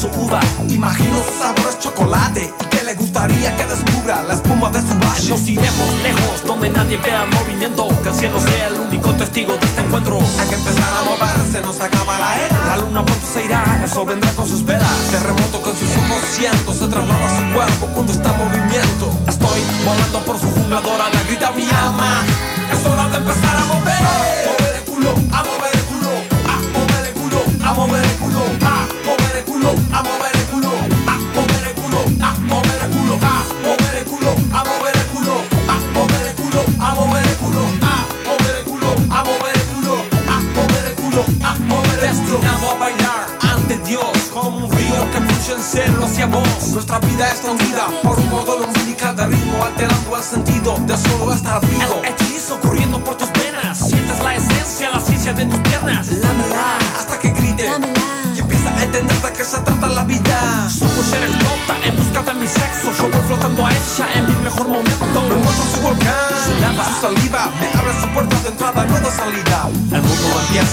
[0.00, 0.40] Su uva,
[0.70, 4.94] imagino su sabor es chocolate y que le gustaría que descubra la espuma de su
[4.98, 5.28] valle.
[5.28, 9.66] Nos iremos lejos, donde nadie vea movimiento, que el cielo sea el único testigo de
[9.66, 10.18] este encuentro.
[10.40, 12.66] Hay que empezar a moverse, nos acaba la era.
[12.66, 14.88] La luna pronto se irá, eso vendrá con sus velas.
[15.10, 19.12] Terremoto con sus ojos siento, se traslada su cuerpo cuando está en movimiento.
[19.28, 20.59] Estoy volando por su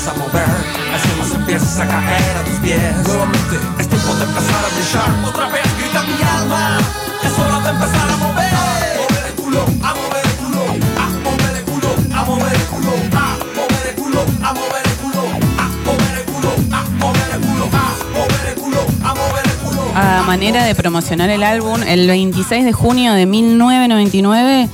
[0.07, 0.49] empieza a mover,
[0.93, 2.95] el cielo se empieza a caer a tus pies.
[3.07, 5.25] Nuevamente, es tiempo de empezar a brillar.
[5.27, 6.77] Otra vez grita mi alma,
[7.23, 8.53] es hora de empezar a mover.
[8.53, 8.63] A
[8.97, 10.63] mover el culo, a mover el culo,
[10.97, 14.95] a mover el culo, a mover el culo, a mover el culo, a mover el
[14.95, 15.21] culo,
[15.57, 17.83] a mover el culo, a mover el culo, a
[18.13, 19.81] mover el culo, a mover el culo.
[19.95, 24.69] A manera de promocionar el álbum, el 26 de junio de 1999,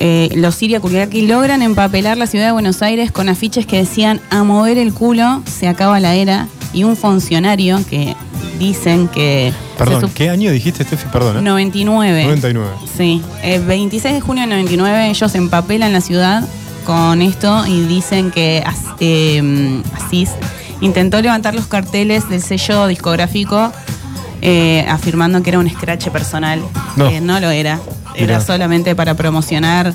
[0.00, 4.20] eh, los Siria Kuriaki logran empapelar la ciudad de Buenos Aires con afiches que decían
[4.30, 8.14] a mover el culo, se acaba la era, y un funcionario que
[8.60, 9.52] dicen que...
[9.76, 11.08] Perdón, ¿qué año dijiste, Steffi?
[11.08, 11.38] Perdón.
[11.38, 11.42] ¿eh?
[11.42, 12.24] 99.
[12.24, 12.70] 99.
[12.96, 16.46] Sí, el 26 de junio de 99 ellos empapelan la ciudad
[16.84, 18.62] con esto y dicen que
[19.00, 20.30] eh, Asís
[20.80, 23.72] intentó levantar los carteles del sello discográfico
[24.42, 26.62] eh, afirmando que era un scratch personal.
[26.96, 27.08] No.
[27.08, 27.80] que no lo era,
[28.24, 29.94] era solamente para promocionar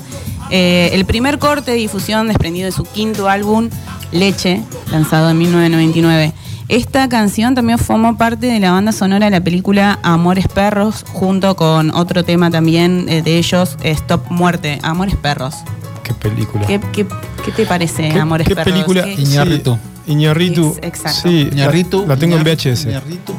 [0.50, 3.70] eh, el primer corte de difusión desprendido de su quinto álbum,
[4.12, 6.32] Leche, lanzado en 1999.
[6.68, 11.56] Esta canción también formó parte de la banda sonora de la película Amores Perros, junto
[11.56, 15.56] con otro tema también eh, de ellos, Stop Muerte, Amores Perros.
[16.02, 16.66] Qué película.
[16.66, 17.06] ¿Qué, qué,
[17.44, 18.72] qué te parece, ¿Qué- Amores qué Perros?
[18.72, 19.04] película?
[19.04, 19.74] ¿Qué- Iñárritu.
[20.06, 20.76] Sí, Iñárritu.
[20.80, 21.28] Es- exacto.
[21.28, 22.86] Sí, la- Iñárritu, La, tengo en VHS.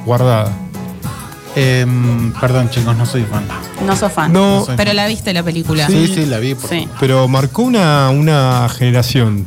[0.06, 0.52] Guardada.
[1.56, 3.46] Em, perdón, chicos, no soy fan.
[3.86, 4.32] No sos fan.
[4.34, 4.60] No.
[4.60, 4.96] No soy Pero fan.
[4.98, 5.88] la viste la película.
[5.88, 6.54] Sí, sí, la vi.
[6.56, 6.88] por- Sí.
[7.00, 9.46] Pero marcó una, una generación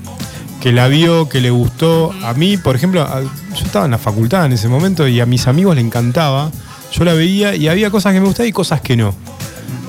[0.61, 2.13] que la vio, que le gustó.
[2.25, 5.27] A mí, por ejemplo, a- yo estaba en la facultad en ese momento y a
[5.27, 6.51] mis amigos le encantaba.
[6.93, 9.15] Yo la veía y había cosas que me gustaban y cosas que no.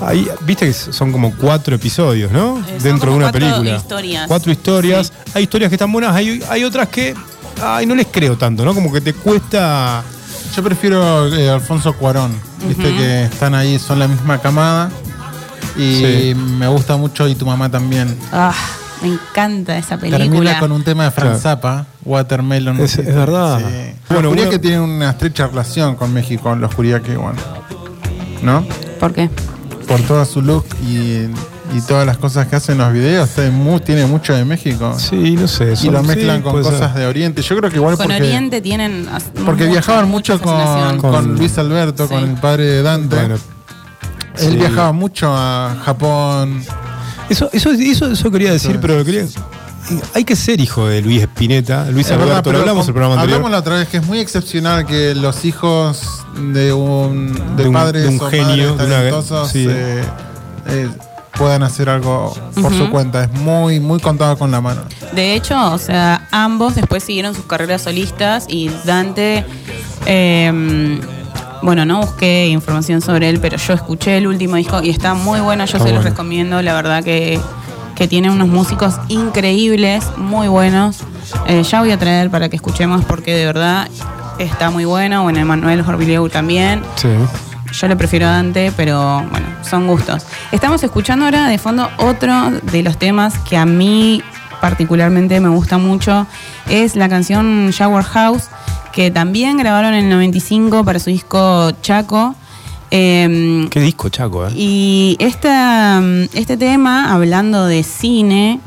[0.06, 2.60] Ahí, viste que son como cuatro episodios, ¿no?
[2.60, 3.78] Eh, son Dentro como de una cuatro película.
[3.78, 4.28] historias.
[4.28, 5.14] Cuatro historias.
[5.34, 7.14] Hay historias que están buenas, hay, hay otras que.
[7.62, 8.74] Ay, no les creo tanto, ¿no?
[8.74, 10.04] Como que te cuesta.
[10.56, 12.32] Yo prefiero eh, Alfonso Cuarón.
[12.68, 14.90] Viste que están ahí, son la misma camada.
[15.78, 16.36] Y Sí.
[16.36, 18.18] me gusta mucho y tu mamá también.
[18.34, 18.54] Ah,
[19.02, 20.24] me encanta esa película.
[20.26, 21.40] Termina con un tema de Frank Claro.
[21.40, 22.80] Zappa, Watermelon.
[22.82, 23.60] Es- es verdad.
[23.60, 23.64] Sí.
[24.10, 27.40] Bueno, Bueno, que tiene una estrecha relación con México, los que bueno.
[28.42, 28.66] ¿No?
[29.00, 29.30] ¿Por qué?
[29.88, 31.28] Por toda su look y,
[31.76, 34.96] y todas las cosas que hacen en los videos, tiene mu- tiene mucho de México.
[34.98, 35.74] Sí, no sé.
[35.82, 36.74] y lo mezclan sí, con ser.
[36.74, 37.42] cosas de Oriente.
[37.42, 39.08] Yo creo que igual Con porque, Oriente tienen.
[39.46, 40.98] porque viajaban mucho con, fascinación.
[41.00, 42.14] con Con- Luis Alberto, Sí.
[42.14, 43.16] con el padre de Dante.
[43.16, 43.36] Bueno,
[44.40, 44.56] Él sí.
[44.58, 46.64] viajaba mucho a Japón.
[47.30, 49.26] Eso, eso, eso, eso quería decir, pero lo quería.
[50.14, 51.86] Hay que ser hijo de Luis Espineta.
[51.90, 53.36] Luis Es verdad, Alberto, pero lo hablamos con- el programa anterior.
[53.38, 57.68] Hablamos la otra vez que es muy excepcional que los hijos de un de, De
[57.70, 59.66] un- padres de un genio, madres de una- talentosos sí.
[59.68, 60.04] eh,
[60.68, 60.90] eh,
[61.38, 63.24] puedan hacer algo por su cuenta.
[63.24, 64.82] Es muy muy contado con la mano.
[65.14, 69.46] De hecho, o sea, ambos después siguieron sus carreras solistas y Dante.
[70.06, 71.00] eh,
[71.62, 75.42] bueno, no busqué información sobre él, pero yo escuché el último disco y está muy
[75.42, 75.66] bueno.
[75.66, 76.62] Yo Está se los recomiendo.
[76.62, 77.38] La verdad que,
[77.96, 81.00] que tiene unos músicos increíbles, muy buenos.
[81.48, 83.90] Eh, ya voy a traer para que escuchemos porque de verdad
[84.38, 85.24] está muy bueno.
[85.24, 86.82] Bueno, Emanuel Jorvileu también.
[86.96, 87.10] Sí.
[87.72, 90.26] Yo le prefiero a Dante, pero bueno, son gustos.
[90.52, 94.22] Estamos escuchando ahora de fondo otro de los temas que a mí
[94.62, 96.28] particularmente me gusta mucho.
[96.70, 98.50] Es la canción Shower House,
[98.92, 102.36] que también grabaron en el 95 para su disco Chaco.
[102.92, 104.52] Eh, Qué disco, Chaco, ¿eh?
[104.56, 106.02] y esta,
[106.34, 108.60] este tema, hablando de cine,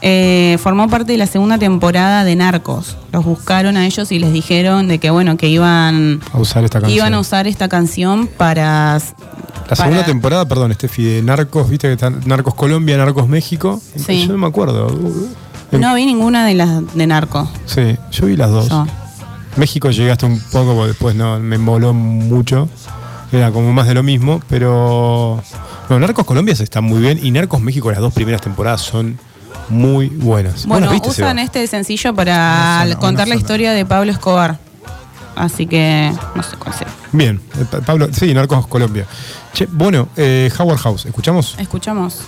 [0.00, 2.96] eh, formó parte de la segunda temporada de Narcos.
[3.12, 6.80] Los buscaron a ellos y les dijeron de que bueno, que iban, A usar esta
[6.80, 6.96] canción.
[6.96, 8.98] iban a usar esta canción para.
[9.68, 13.80] La segunda temporada, perdón, Steffi, de Narcos, viste que está Narcos Colombia, Narcos México.
[13.96, 14.26] Sí.
[14.26, 14.88] Yo no me acuerdo.
[15.72, 17.48] No vi ninguna de las de Narcos.
[17.66, 18.68] Sí, yo vi las dos.
[18.68, 18.86] Yo.
[19.56, 22.68] México llegué hasta un poco, porque después no me moló mucho.
[23.30, 25.42] Era como más de lo mismo, pero.
[25.90, 29.18] No, Narcos Colombia está muy bien y Narcos México, las dos primeras temporadas son
[29.68, 30.66] muy buenas.
[30.66, 31.42] Bueno, ¿Vos las viste, usan Seba?
[31.44, 34.58] este sencillo para contar la historia de Pablo Escobar.
[35.36, 36.88] Así que no sé cuál sea.
[37.12, 39.06] Bien, eh, Pa- Pablo, sí, Narcos Colombia.
[39.52, 41.54] Che, bueno, eh, Howard House, ¿escuchamos?
[41.58, 42.22] Escuchamos.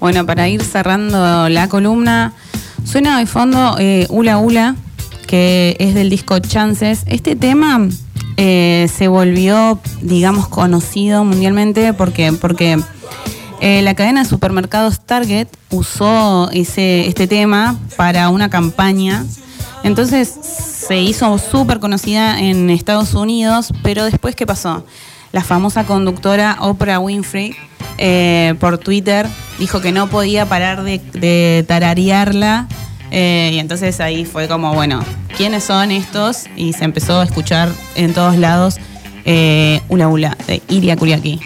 [0.00, 2.32] Bueno, para ir cerrando la columna,
[2.84, 4.74] suena de fondo eh, Ula Ula,
[5.26, 7.02] que es del disco Chances.
[7.04, 7.86] Este tema
[8.38, 12.80] eh, se volvió, digamos, conocido mundialmente porque, porque
[13.60, 19.26] eh, la cadena de supermercados Target usó ese, este tema para una campaña.
[19.82, 24.82] Entonces se hizo súper conocida en Estados Unidos, pero después, ¿qué pasó?
[25.32, 27.54] La famosa conductora Oprah Winfrey
[27.98, 29.26] eh, por Twitter
[29.58, 32.66] dijo que no podía parar de, tararearla.
[33.10, 35.04] eh, y entonces ahí fue como, bueno,
[35.36, 36.46] ¿quiénes son estos?
[36.56, 38.76] Y se empezó a escuchar en todos lados
[39.24, 41.40] eh, Ula Ula de Iria Kuriaki.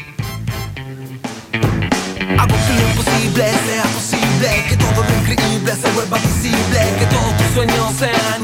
[5.95, 8.43] Vuelva visible Que todos tus sueños sean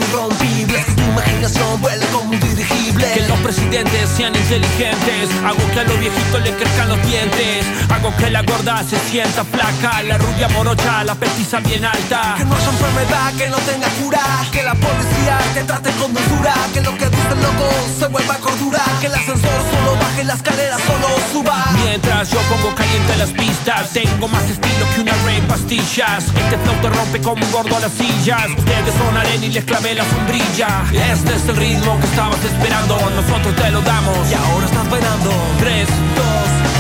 [0.71, 3.05] Que tu imaginación vuele como un dirigible.
[3.12, 5.29] Que los presidentes sean inteligentes.
[5.45, 7.66] Hago que a los viejitos le crezcan los dientes.
[7.91, 10.01] Hago que la gorda se sienta flaca.
[10.05, 12.35] La rubia morocha, la petiza bien alta.
[12.39, 14.23] Que no haya enfermedad que no tenga cura.
[14.53, 16.55] Que la policía te trate con dulzura.
[16.73, 18.83] Que lo que dicen locos se vuelva cordura.
[19.01, 21.66] Que el ascensor solo baje, la escalera solo suba.
[21.83, 26.25] Mientras yo pongo caliente las pistas Tengo más estilo que una rey pastillas.
[26.27, 28.47] Este flow te rompe como un gordo a las sillas.
[28.57, 32.99] Ustedes son arena y les clavé la sombrilla Este es el ritmo que estabas esperando
[33.17, 34.31] Nosotros te lo damos.
[34.31, 35.33] Y ahora estás bailando.
[35.59, 36.27] 3, 2,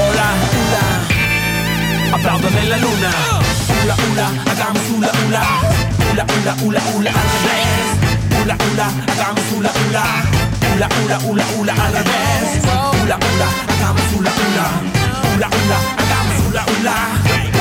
[0.04, 3.10] hola, hula Aplaudan la luna.
[3.82, 5.42] Hula, hula, hagamos hula, hula.
[6.12, 8.42] Hula, hula, hula, hula al revés.
[8.42, 10.04] Hula, hula, hagamos hula, hula.
[10.74, 12.60] Hula, hula, hula, hula al revés.
[13.02, 14.66] Hula, hula, hagamos hula, hula.
[15.36, 16.94] Hula, hula, hagamos hula, hula.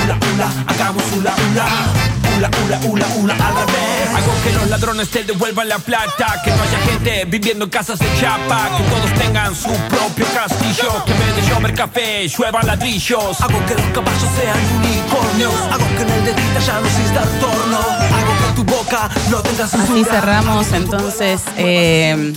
[0.03, 5.09] Hula, hula, hagamos hula, hula Hula, hula, hula, hula al revés Hago que los ladrones
[5.09, 9.13] te devuelvan la plata Que no haya gente viviendo en casas de chapa Que todos
[9.21, 13.85] tengan su propio castillo Que en vez de llover café lluevan ladrillos Hago que los
[13.87, 18.63] caballos sean unicornios Hago que en el de ya no exista retorno Hago que tu
[18.63, 22.33] boca no tenga Así cerramos entonces eh,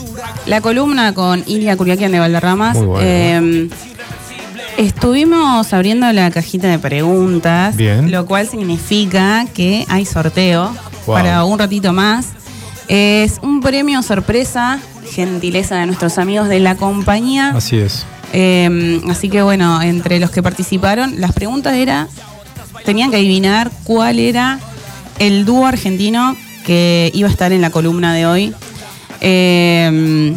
[0.46, 2.76] la columna con Ilia Curiaquian de Valderramas.
[2.76, 3.06] Muy bueno.
[3.06, 3.68] Eh,
[4.76, 8.10] estuvimos abriendo la cajita de preguntas, Bien.
[8.10, 10.74] lo cual significa que hay sorteo
[11.06, 11.16] Wow.
[11.16, 12.28] para un ratito más.
[12.88, 14.78] Es un premio sorpresa,
[15.12, 17.50] gentileza de nuestros amigos de la compañía.
[17.56, 18.04] Así es.
[18.32, 22.08] Eh, así que bueno, entre los que participaron, las preguntas era,
[22.84, 24.58] tenían que adivinar cuál era
[25.18, 28.54] el dúo argentino que iba a estar en la columna de hoy.
[29.20, 30.34] Eh,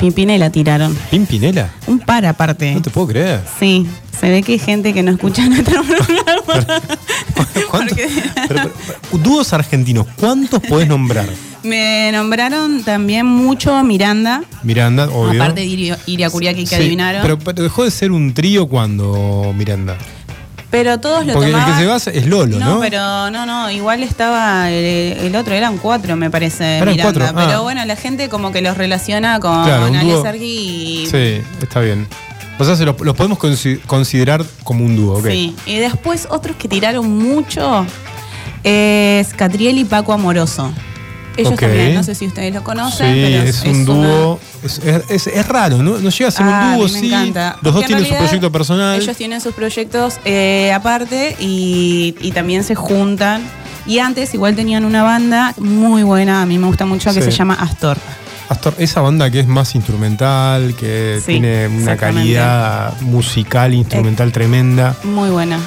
[0.00, 0.96] Pimpinela tiraron.
[1.10, 1.70] ¿Pimpinela?
[1.86, 2.72] Un par aparte.
[2.74, 3.40] No te puedo creer.
[3.58, 3.86] Sí,
[4.18, 6.66] se ve que hay gente que no escucha nuestro programa.
[7.34, 7.64] ¿Cuántos?
[7.70, 8.08] Porque-
[8.48, 8.70] Pero,
[9.10, 11.28] pero, dúos argentinos, ¿cuántos podés nombrar?
[11.62, 15.42] Me nombraron también mucho Miranda, Miranda, obvio.
[15.42, 15.66] aparte de
[16.06, 17.20] Iria, Kuriaki que Sí, adivinaron.
[17.20, 19.98] Pero, pero dejó de ser un trío cuando Miranda.
[21.00, 22.74] Todos lo Porque el que se basa es Lolo, ¿no?
[22.74, 27.12] No, pero no, no, igual estaba el, el otro, eran cuatro, me parece, Eran Miranda.
[27.20, 27.44] cuatro, ah.
[27.46, 30.22] Pero bueno, la gente como que los relaciona con Claro, un Ale dúo.
[30.22, 31.06] Sergi y.
[31.06, 32.06] Sí, está bien.
[32.58, 35.26] O sea, se los, los podemos consi- considerar como un dúo, ¿ok?
[35.28, 35.56] Sí.
[35.66, 37.86] Y después otros que tiraron mucho
[38.62, 40.70] es Catriel y Paco Amoroso.
[41.36, 44.40] Ellos también, no sé si ustedes lo conocen, Sí, pero es, un una- dúo.
[44.62, 45.98] Es, es- es- es raro, ¿no?
[45.98, 47.06] No llega a ser Ah, un a dúo, mí me sí.
[47.06, 47.52] encanta.
[47.62, 49.00] Los dos Porque tienen su proyecto personal.
[49.00, 53.42] Ellos tienen sus proyectos eh, aparte y, y también se juntan.
[53.86, 57.30] Y antes igual tenían una banda muy buena, a mí me gusta mucho, que Sí.
[57.30, 57.96] se llama Astor.
[58.50, 64.32] Astor, esa banda que es más instrumental, que Sí, tiene una calidad musical, instrumental Eh.
[64.32, 64.96] tremenda.
[65.04, 65.58] Muy buena.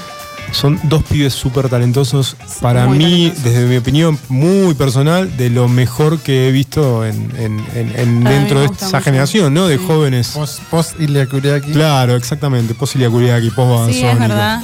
[0.51, 2.35] Son dos pibes súper talentosos.
[2.61, 3.43] Para muy mí, talentosos.
[3.43, 8.19] desde mi opinión muy personal, de lo mejor que he visto en, en- en- en
[8.23, 9.01] mí dentro de esa mucho.
[9.01, 9.67] generación, ¿no?
[9.67, 9.83] De Sí.
[9.87, 10.27] jóvenes.
[10.29, 11.71] Post, post Ilia Kuriaki.
[11.71, 12.75] Claro, exactamente.
[12.75, 14.61] Post Ilia Kuriaki, post Sí, es verdad.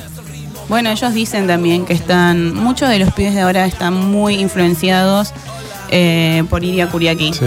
[0.68, 5.34] Bueno, ellos dicen también que están, muchos de los pibes de ahora están muy influenciados
[5.90, 7.34] eh, por Iria Kuriaki.
[7.34, 7.46] Sí.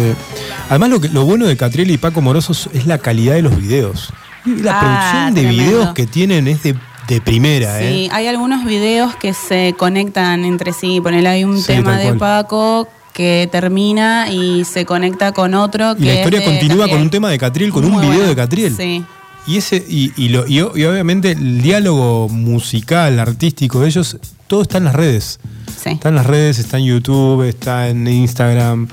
[0.68, 3.56] Además, lo, que- lo bueno de Catriel y Paco Morosos es la calidad de los
[3.56, 4.08] videos.
[4.44, 5.62] La Ah, producción de tremendo.
[5.62, 6.74] videos que tienen es de,
[7.08, 8.08] de primera, Sí, ¿eh?
[8.12, 11.00] hay algunos videos que se conectan entre sí.
[11.00, 12.18] Ponele, hay un Sí, tema de cual.
[12.18, 15.92] Paco que termina y se conecta con otro.
[15.92, 16.90] Y que la es historia continúa Catriel.
[16.90, 18.26] con un tema de Catriel, con un video bueno.
[18.28, 18.74] de Catriel.
[18.76, 19.04] Sí.
[19.46, 24.62] Y ese, y, y lo- y y obviamente el diálogo musical, artístico de ellos, todo
[24.62, 25.40] está en las redes.
[25.82, 25.90] Sí.
[25.90, 28.86] Está en las redes, está en YouTube, está en Instagram.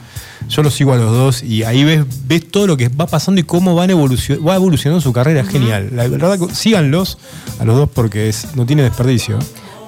[0.49, 3.39] Yo los sigo a los dos y ahí ves, ves todo lo que va pasando
[3.39, 5.41] y cómo van evolucion va evolucionando su carrera.
[5.41, 5.89] Es genial.
[5.93, 7.17] La verdad, que síganlos
[7.59, 9.37] a los dos porque es, no tiene desperdicio.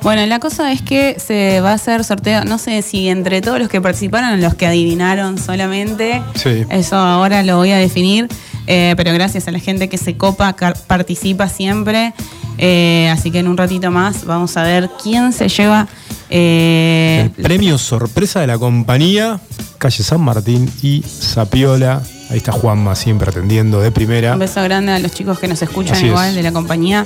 [0.03, 3.59] Bueno, la cosa es que se va a hacer sorteo, no sé si entre todos
[3.59, 6.65] los que participaron, los que adivinaron solamente, Sí.
[6.71, 8.27] eso ahora lo voy a definir,
[8.67, 10.55] eh, pero gracias a la gente que se copa,
[10.87, 12.13] participa siempre.
[12.57, 15.87] Eh, así que en un ratito más vamos a ver quién se lleva
[16.29, 19.39] eh, El premio sorpresa de la compañía,
[19.77, 22.01] calle San Martín y Sapiola.
[22.29, 24.33] Ahí está Juanma siempre atendiendo de primera.
[24.33, 26.35] Un beso grande a los chicos que nos escuchan Así igual es.
[26.35, 27.05] de la compañía.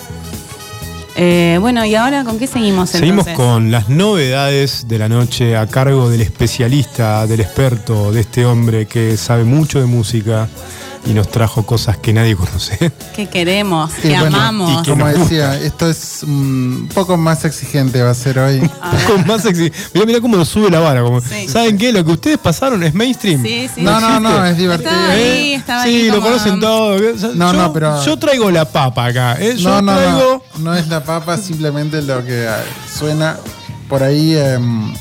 [1.17, 3.35] Eh, bueno, ¿y ahora con qué seguimos Seguimos entonces?
[3.35, 8.85] con las novedades de la noche a cargo del especialista, del experto, de este hombre
[8.85, 10.49] que sabe mucho de música
[11.05, 12.91] y nos trajo cosas que nadie conoce.
[13.15, 13.91] ¿Qué queremos?
[13.99, 14.81] Y ¿Qué bueno, amamos?
[14.83, 18.59] que Como decía, esto es un poco más exigente va a ser hoy.
[18.59, 19.71] Un poco más sexy.
[19.93, 21.01] Mirá, mirá cómo nos sube la vara.
[21.03, 21.47] Como, Sí.
[21.47, 21.91] ¿Saben qué?
[21.93, 23.41] Lo que ustedes pasaron es mainstream.
[23.43, 23.81] Sí, sí.
[23.81, 24.89] No, no, no, es divertido.
[24.91, 25.55] Estaba ahí, ¿Eh?
[25.55, 26.97] estaba sí, ahí lo como- conocen todo.
[27.35, 29.37] No, yo, no, pero- Yo traigo la papa acá.
[29.39, 29.55] ¿eh?
[29.57, 30.43] Yo No, no, traigo.
[30.57, 30.63] no.
[30.63, 32.49] No es la papa, simplemente lo que eh,
[32.97, 33.37] suena
[33.89, 34.35] por ahí.
[34.35, 34.93] em,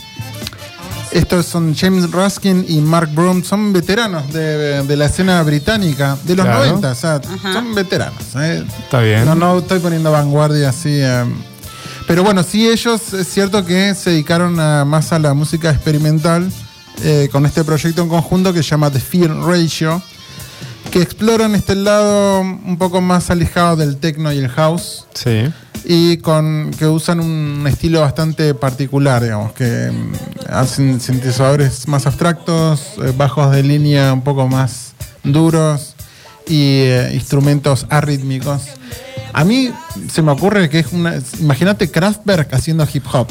[1.15, 6.37] estos son James Ruskin y Mark Broom, son veteranos de, de la escena británica de
[6.37, 6.67] los Claro.
[6.67, 7.53] 90, o sea, Ajá.
[7.55, 8.23] son veteranos.
[8.37, 8.65] eh.
[8.83, 9.25] Está bien.
[9.25, 11.01] No, no estoy poniendo vanguardia así.
[11.01, 11.33] em.
[12.07, 16.51] pero bueno, sí, ellos es cierto que se dedicaron a- más a la música experimental
[17.03, 20.03] eh, con este proyecto en conjunto que se llama The Fear Ratio,
[20.95, 25.53] que exploran este lado un poco más alejado del techno y el house Sí.
[25.85, 30.13] y con que usan un estilo bastante particular, digamos, que mm,
[30.55, 34.93] hacen sintetizadores más abstractos, eh, bajos de línea un poco más
[35.25, 35.97] duros
[36.47, 38.63] y eh, instrumentos arrítmicos.
[39.33, 39.73] A mí
[40.13, 41.15] se me ocurre que es una.
[41.41, 43.27] Imagínate Kraftwerk haciendo hip hop.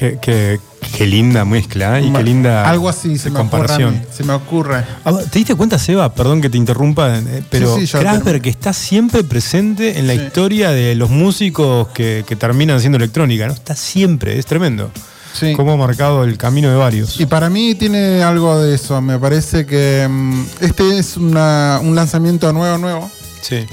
[0.00, 0.58] Qué, qué-
[0.96, 3.88] qué linda mezcla y qué linda Algo así se me comparación.
[3.96, 3.98] ocurre.
[3.98, 4.84] a mí, se me ocurre.
[5.04, 6.14] Ah, ¿Te diste cuenta, Seba?
[6.14, 10.14] Perdón que te interrumpa, eh, pero Sí, sí, Kraftwerk te- está siempre presente en la
[10.14, 10.20] Sí.
[10.22, 13.52] historia de los músicos que, que terminan haciendo electrónica, ¿no?
[13.52, 14.90] Está siempre, es tremendo.
[15.38, 15.52] Sí.
[15.54, 17.20] Cómo ha marcado el camino de varios.
[17.20, 19.02] Y para mí tiene algo de eso.
[19.02, 23.10] Me parece que mm, este es una- un lanzamiento nuevo, nuevo.
[23.42, 23.66] Sí.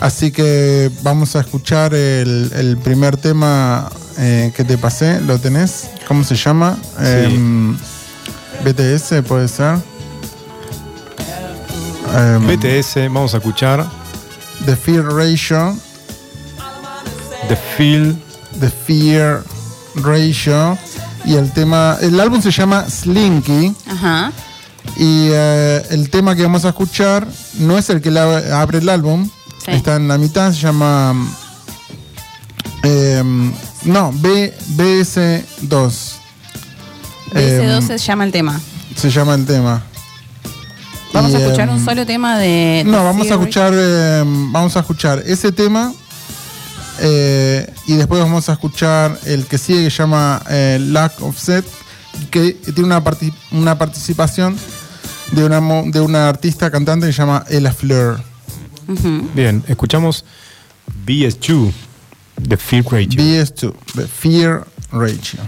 [0.00, 3.88] Así que vamos a escuchar el, el primer tema
[4.18, 5.20] eh, que te pasé.
[5.20, 5.90] ¿Lo tenés?
[6.08, 6.78] ¿Cómo se llama?
[6.98, 7.76] Em,
[8.64, 9.76] BTS puede ser.
[12.16, 13.86] Em, BTS, vamos a escuchar
[14.64, 15.76] The Fear Ratio.
[17.48, 18.16] The Feel.
[18.58, 19.42] The Fear
[19.96, 20.78] Ratio.
[21.26, 21.98] Y el tema.
[22.00, 23.74] El álbum se llama Slinky.
[23.86, 24.32] Ajá.
[24.96, 27.26] Y eh, el tema que vamos a escuchar
[27.58, 29.28] no es el que la- abre el álbum.
[29.64, 29.72] Sí.
[29.72, 31.14] Está en la mitad, se llama.
[32.82, 33.52] em,
[33.84, 36.16] no, B, BS2.
[37.32, 38.60] BS2 Em, se llama el tema.
[38.96, 39.82] se llama el tema.
[41.12, 42.82] Vamos Y, a escuchar em, un solo tema de.
[42.86, 43.72] No, vamos a escuchar.
[44.24, 45.92] vamos a escuchar ese tema.
[47.02, 51.38] eh, y después vamos a escuchar el que sigue que se llama eh, Lack of
[51.38, 51.64] Set.
[52.30, 54.56] Que tiene una, parti- una participación
[55.32, 58.20] de una, de una artista cantante que se llama Ella Fleur.
[58.90, 59.30] Ujú.
[59.34, 60.24] Bien, escuchamos
[61.06, 61.72] BS2,
[62.48, 63.22] The Feel Ratio.
[63.22, 65.40] BS2, the Fear Ratio.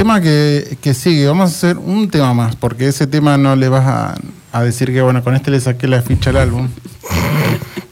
[0.00, 3.68] Tema que, que sigue, vamos a hacer un tema más, porque ese tema no le
[3.68, 4.14] vas a,
[4.50, 6.70] a decir que, bueno, con este le saqué la ficha al álbum.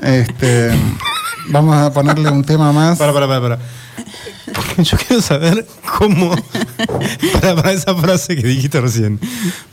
[0.00, 0.70] Este,
[1.48, 2.96] vamos a ponerle un tema más.
[2.96, 3.58] Para, para, para, para.
[4.82, 5.66] Yo quiero saber
[5.98, 6.34] cómo.
[7.34, 9.20] Para, para esa frase que dijiste recién.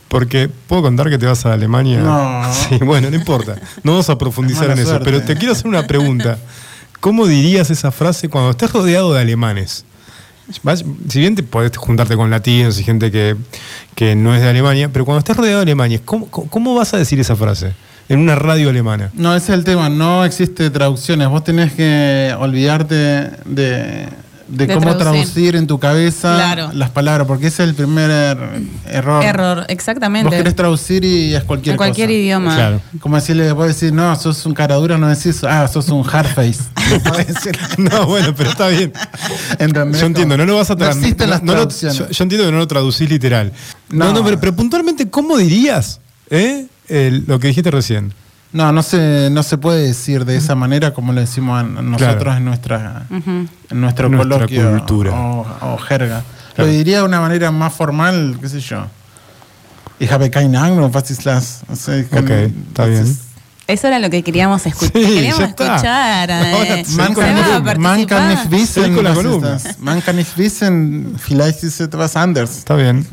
[0.08, 2.00] Porque puedo contar que te vas a Alemania.
[2.00, 2.52] No.
[2.52, 3.56] Sí, bueno, no importa.
[3.82, 4.90] No vamos a profundizar en eso.
[4.90, 5.06] suerte.
[5.06, 6.36] Pero te quiero hacer una pregunta.
[7.00, 9.86] ¿Cómo dirías esa frase cuando estés rodeado de alemanes?
[11.08, 13.36] Si bien te podés juntarte con latinos y gente que,
[13.94, 16.94] que no es de Alemania, pero cuando estés rodeado de alemanes, ¿cómo, cómo- cómo vas
[16.94, 17.72] a decir esa frase?
[18.08, 19.10] En una radio alemana.
[19.14, 21.28] No, ese es el tema, no existe traducciones.
[21.28, 22.94] Vos tenés que olvidarte
[23.44, 24.08] de,
[24.48, 25.02] de De cómo traducir.
[25.24, 26.70] traducir en tu cabeza Claro.
[26.72, 29.24] las palabras, porque ese es el primer er- error.
[29.24, 30.36] Error, Vos exactamente.
[30.36, 32.18] querés traducir y es cualquier En cualquier cosa.
[32.18, 32.54] idioma.
[32.54, 32.80] Claro.
[33.00, 36.28] Como decirle, vos decir, no, sos un cara dura, no decís, ah, sos un hard
[36.34, 36.62] face.
[37.78, 37.90] No.
[37.90, 38.92] No, bueno, pero está bien.
[39.58, 40.00] ¿Entendés?
[40.00, 41.02] Yo entiendo, no lo vas a No traducir.
[41.04, 43.52] existen las no lo- yo, yo entiendo que no lo traducís literal.
[43.88, 44.12] No, No.
[44.20, 48.12] no, pero, pero puntualmente, ¿cómo dirías eh, el- lo que dijiste recién?
[48.56, 52.16] No, no se, no se puede decir de esa manera como lo decimos a nosotros
[52.22, 52.36] Claro.
[52.38, 55.12] en nuestra en nuestro Nuestra coloquio cultura.
[55.12, 56.22] O, o jerga.
[56.54, 56.70] Claro.
[56.70, 58.86] Lo diría de una manera más formal, qué sé yo.
[59.98, 61.60] Ich habe keine Ahnung, was ist das?
[61.70, 62.30] O sea, Ok,
[62.70, 63.18] está bien.
[63.66, 64.92] Eso era lo que queríamos escuchar.
[64.94, 65.74] Sí, queríamos ya está.
[65.76, 66.30] escuchar.
[66.68, 69.78] Eh, Man kann, man kann nicht wissen, was ist das.
[69.80, 72.56] Man kann nicht wissen, vielleicht ist etwas anders.
[72.58, 73.06] Está bien.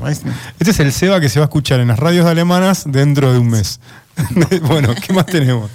[0.60, 3.40] Este es el Seba que se va a escuchar en las radios alemanas dentro de
[3.40, 3.80] un mes.
[4.68, 5.70] bueno, ¿qué más tenemos?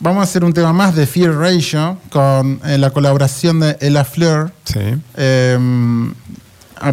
[0.00, 4.04] Vamos a hacer un tema más de Fear Ratio con eh, la colaboración de Ella
[4.04, 4.52] Fleur.
[4.64, 4.80] Sí.
[5.16, 5.58] Eh,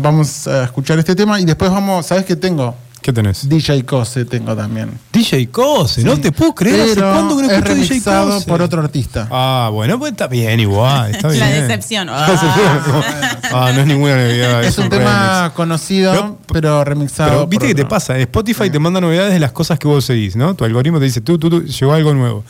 [0.02, 2.76] vamos a escuchar este tema y después vamos, ¿sabes qué tengo?
[3.02, 3.48] ¿Qué tenés?
[3.48, 4.92] DJ Cose tengo también.
[5.14, 6.82] DJ Cose, no te puedo creer.
[6.82, 8.46] ¿Hace Pero cuánto que no es escucho DJ remixado Cose?
[8.48, 9.28] por otro artista.
[9.32, 11.12] Ah, bueno, pues está bien igual.
[11.12, 11.40] Está bien.
[11.40, 12.08] La decepción.
[12.10, 14.64] Ah, no es ninguna novedad.
[14.64, 17.30] es un tema conocido, Pero- pero, remixado.
[17.30, 20.04] Pero viste por que te pasa, Spotify te manda novedades de las cosas que vos
[20.06, 20.54] seguís, ¿no?
[20.56, 22.44] Tu algoritmo te dice, tú, tú, tú, llegó algo nuevo.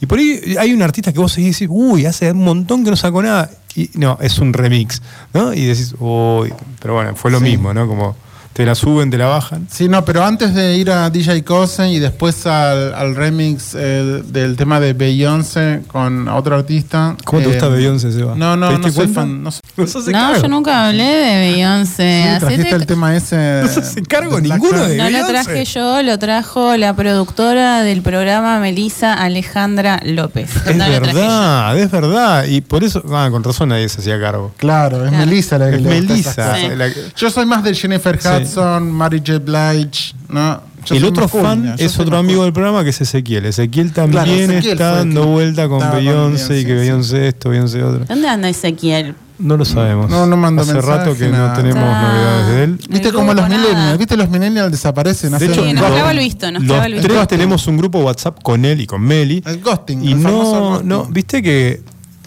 [0.00, 2.82] Y por ahí hay un artista que vos seguís y decís, uy, hace un montón
[2.84, 3.50] que no sacó nada.
[3.76, 5.00] Y no, es un remix,
[5.32, 5.54] ¿no?
[5.54, 7.44] Y decís, uy, pero bueno, fue lo Sí.
[7.44, 7.86] mismo, ¿no?
[7.86, 8.16] Como
[8.52, 9.66] te la suben, te la bajan.
[9.70, 14.22] Sí, no, pero antes de ir a DJ Cose y después al, al remix eh,
[14.26, 17.16] del tema de Beyoncé con otro artista.
[17.24, 18.34] ¿Cómo te eh, gusta Beyoncé, Seba?
[18.36, 19.42] No, no, ¿Te no soy fan.
[19.42, 20.42] No, soy- No sos No, cargo.
[20.42, 22.30] yo nunca hablé de Beyoncé.
[22.34, 23.60] sí, trajiste el tema ese.
[23.62, 27.82] No se hace cargo de ninguno de- No lo traje yo, lo trajo la productora
[27.82, 30.50] del programa Melissa Alejandra López.
[30.66, 32.44] Es No verdad, es verdad.
[32.46, 34.52] Y por eso, ah, con razón nadie se hacía cargo.
[34.58, 35.26] Claro, es Claro.
[35.26, 36.02] Melissa la que Es le.
[36.22, 36.76] Sí.
[36.76, 38.28] la- Yo soy más de Jennifer Sí.
[38.42, 39.38] Hudson, Mary J.
[39.38, 40.60] Blige, ¿no?
[40.84, 42.46] Yo el otro fan es otro amigo cool.
[42.46, 43.46] del programa que es Ezequiel.
[43.46, 48.04] Ezequiel también Claro, Ezequiel está dando vuelta con Beyoncé y que Beyoncé, esto, Beyoncé otro.
[48.04, 49.14] ¿Dónde anda Ezequiel?
[49.38, 50.10] No lo sabemos.
[50.10, 52.02] No, no mandó Hace mensaje, rato que no tenemos Ah.
[52.12, 52.78] novedades de él.
[52.90, 53.98] ¿Viste El cómo los millennials?
[53.98, 55.38] ¿Viste los millennials desaparecen?
[55.38, 57.08] De hecho, Sí, nos clava el visto, nos los el visto.
[57.08, 59.42] tres tenemos un grupo WhatsApp con él y con Meli.
[59.46, 60.04] El ghosting.
[60.04, 60.88] Y el no, ghosting.
[60.88, 61.80] no, viste que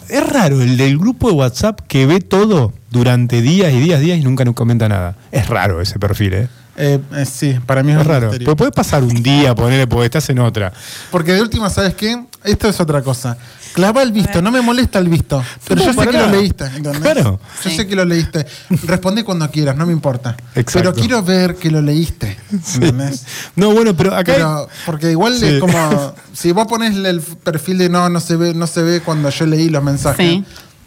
[0.08, 4.18] es raro el del grupo de WhatsApp que ve todo durante días y días, días
[4.18, 5.16] y nunca nos comenta nada.
[5.32, 6.48] Es raro ese perfil, ¿eh?
[6.78, 8.30] Eh, eh, sí, para mí es, raro.
[8.32, 10.72] Pero puede pasar un día, ponerle, porque estás en otra.
[11.10, 12.22] Porque de última, ¿sabes qué?
[12.44, 13.36] Esto es otra cosa.
[13.72, 15.42] Clava el visto, no me molesta el visto.
[15.68, 16.64] Pero yo sé que lo leíste.
[16.64, 17.00] ¿entendés?
[17.00, 17.40] Claro.
[17.62, 17.76] Yo Sí.
[17.76, 18.46] sé que lo leíste.
[18.84, 20.34] Respondí cuando quieras, no me importa.
[20.54, 20.78] Exacto.
[20.78, 22.36] Pero quiero ver que lo leíste.
[22.74, 23.24] ¿entendés?
[23.54, 24.32] No, bueno, pero acá.
[24.34, 25.46] Pero, porque igual Sí.
[25.46, 29.00] es como si vos pones el perfil de no, no se ve, no se ve
[29.00, 30.42] cuando yo leí los mensajes.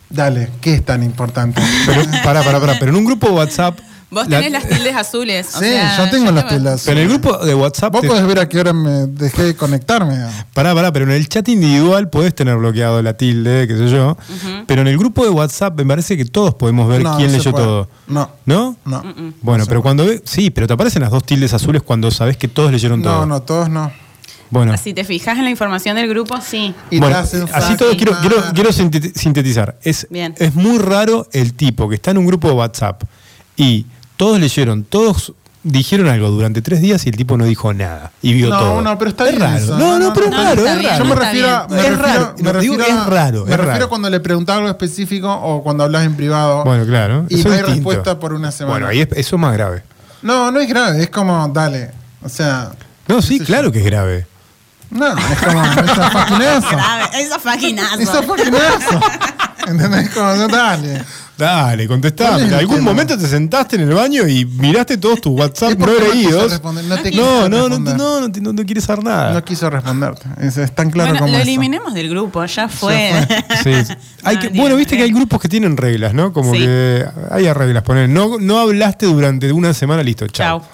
[0.09, 1.61] Dale, ¿qué es tan importante?
[1.85, 2.75] Pero, pará, pará, pará.
[2.79, 3.79] Pero en un grupo de WhatsApp.
[4.11, 5.47] Vos la- tenés las tildes azules.
[5.55, 6.81] o sí, sea, yo tengo yo las te- telas.
[6.83, 7.93] Pero en el grupo de WhatsApp.
[7.93, 10.17] Vos te- podés ver a qué hora me dejé de conectarme.
[10.55, 14.17] Pará, pará, pero en el chat individual podés tener bloqueado la tilde, qué sé yo.
[14.65, 17.37] Pero en el grupo de WhatsApp me parece que todos podemos ver No, quién no
[17.37, 17.63] leyó puede.
[17.65, 17.89] todo.
[18.07, 18.31] No.
[18.47, 18.75] ¿No?
[18.83, 19.03] No.
[19.43, 20.23] Bueno, pero cuando ve.
[20.25, 23.13] Sí, pero te aparecen las dos tildes azules cuando sabés que todos leyeron todo.
[23.19, 23.91] No, no, todos no.
[24.51, 24.75] Bueno.
[24.77, 26.73] Si te fijas en la información del grupo, sí.
[26.89, 27.37] Y Bueno, así
[27.77, 29.77] todo quiero, quiero, quiero sinteti- sintetizar.
[29.83, 30.33] Es, Bien.
[30.37, 33.03] es muy raro el tipo que está en un grupo de WhatsApp
[33.55, 33.85] y
[34.17, 38.33] todos leyeron, todos dijeron algo durante tres días y el tipo no dijo nada y
[38.33, 38.81] vio No, todo.
[38.81, 39.57] no, pero está es bien raro.
[39.57, 39.77] eso.
[39.77, 40.97] No, no, No, no, pero es no, raro, es raro.
[40.97, 41.67] Yo me refiero, bien.
[41.69, 43.89] me Es refiero, raro, me no, digo, refiero a- es raro, Me es refiero raro.
[43.89, 46.63] cuando le preguntás algo específico o cuando hablas en privado.
[46.63, 47.25] Bueno, claro.
[47.29, 47.89] Y eso no es hay distinto.
[47.89, 48.73] respuesta por una semana.
[48.73, 49.83] Bueno, ahí es- eso es más grave.
[50.21, 51.91] No, no es grave, es como, dale.
[52.23, 52.71] O sea.
[53.07, 53.71] No, sí, claro yo.
[53.73, 54.27] que es grave.
[54.91, 56.77] No, es como, esa fucking eso.
[57.19, 57.99] Esa faquinazo.
[57.99, 58.99] Esa fucking eso.
[59.67, 60.09] ¿Entendés?
[60.09, 61.03] Como, no, dale.
[61.37, 62.29] Dale, contestame.
[62.31, 62.91] ¿Cuál es En algún tema?
[62.91, 66.61] momento te sentaste en el baño y miraste todos tus WhatsApp no leídos.
[66.61, 66.73] no
[67.47, 69.31] No, no, no, no, no, no, no quieres saber nada.
[69.31, 70.23] No quiso responderte.
[70.41, 71.47] Es, es tan claro bueno, como lo eso.
[71.47, 73.11] eliminemos del grupo, ya fue.
[73.63, 73.93] Sí, sí.
[74.23, 76.33] Hay No, que- bueno, viste que hay grupos que tienen reglas, ¿no?
[76.33, 76.59] Como Sí.
[76.59, 77.83] que hay reglas.
[77.83, 80.59] Poner, no, no hablaste durante una semana, listo, chao.
[80.59, 80.69] Chao.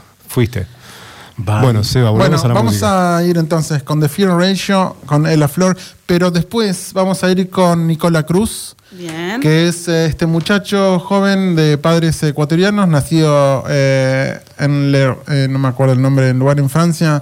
[1.38, 3.18] Bueno, Seba, Bueno, a la vamos música.
[3.18, 7.50] a ir entonces con The Fear Ratio, con Ella Flor, pero después vamos a ir
[7.50, 9.42] con Nicola Cruz, Bien.
[9.42, 15.60] que es eh, este muchacho joven de padres ecuatorianos, nacido eh, en, Le- eh, no
[15.60, 17.22] me acuerdo el nombre del lugar en Francia,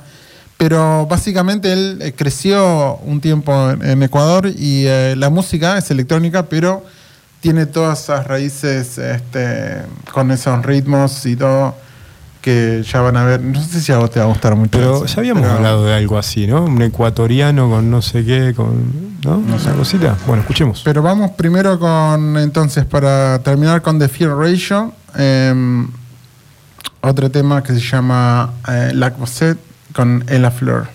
[0.58, 5.90] pero básicamente él eh, creció un tiempo en, en Ecuador y eh, la música es
[5.90, 6.86] electrónica, pero
[7.42, 9.82] tiene todas esas raíces este,
[10.14, 11.76] con esos ritmos y todo
[12.44, 13.42] que ya van a ver.
[13.42, 14.72] No sé si a vos te va a gustar mucho.
[14.78, 16.66] Pero eso, ya habíamos pero- hablado de algo así, ¿no?
[16.66, 19.14] Un ecuatoriano con no sé qué, con.
[19.24, 19.38] ¿No?
[19.38, 20.18] No sé, cosita.
[20.28, 20.82] Bueno, escuchemos.
[20.84, 25.86] Pero vamos primero con, entonces, para terminar con The Fear Ratio, eh,
[27.00, 29.60] otro tema que se llama eh, La Cosette
[29.96, 30.88] con Ella Fleur.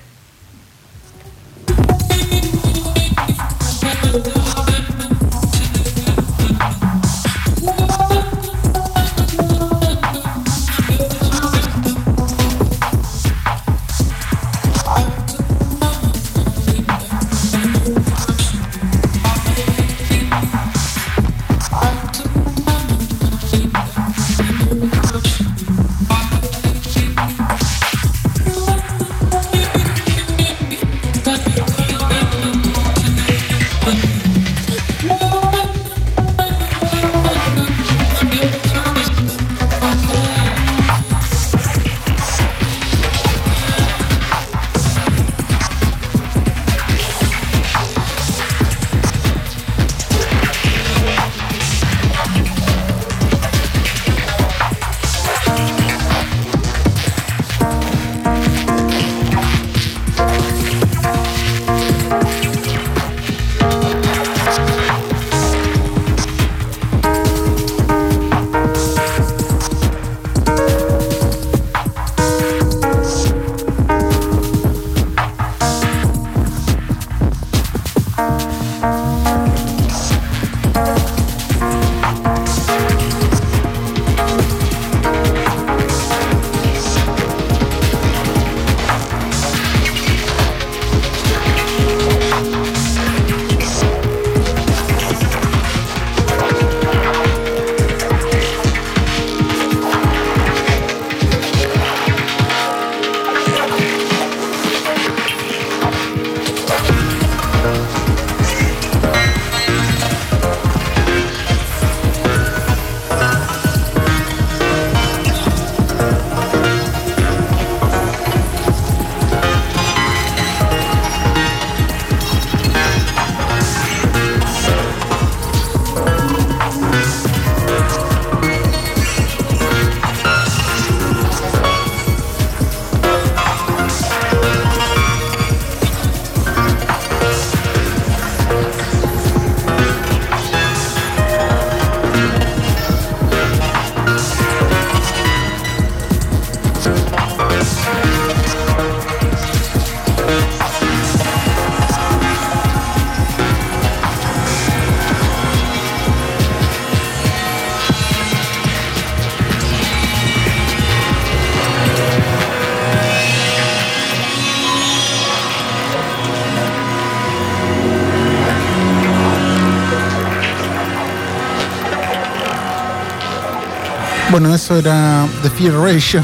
[174.41, 176.22] Bueno, eso era The Fear Ratio.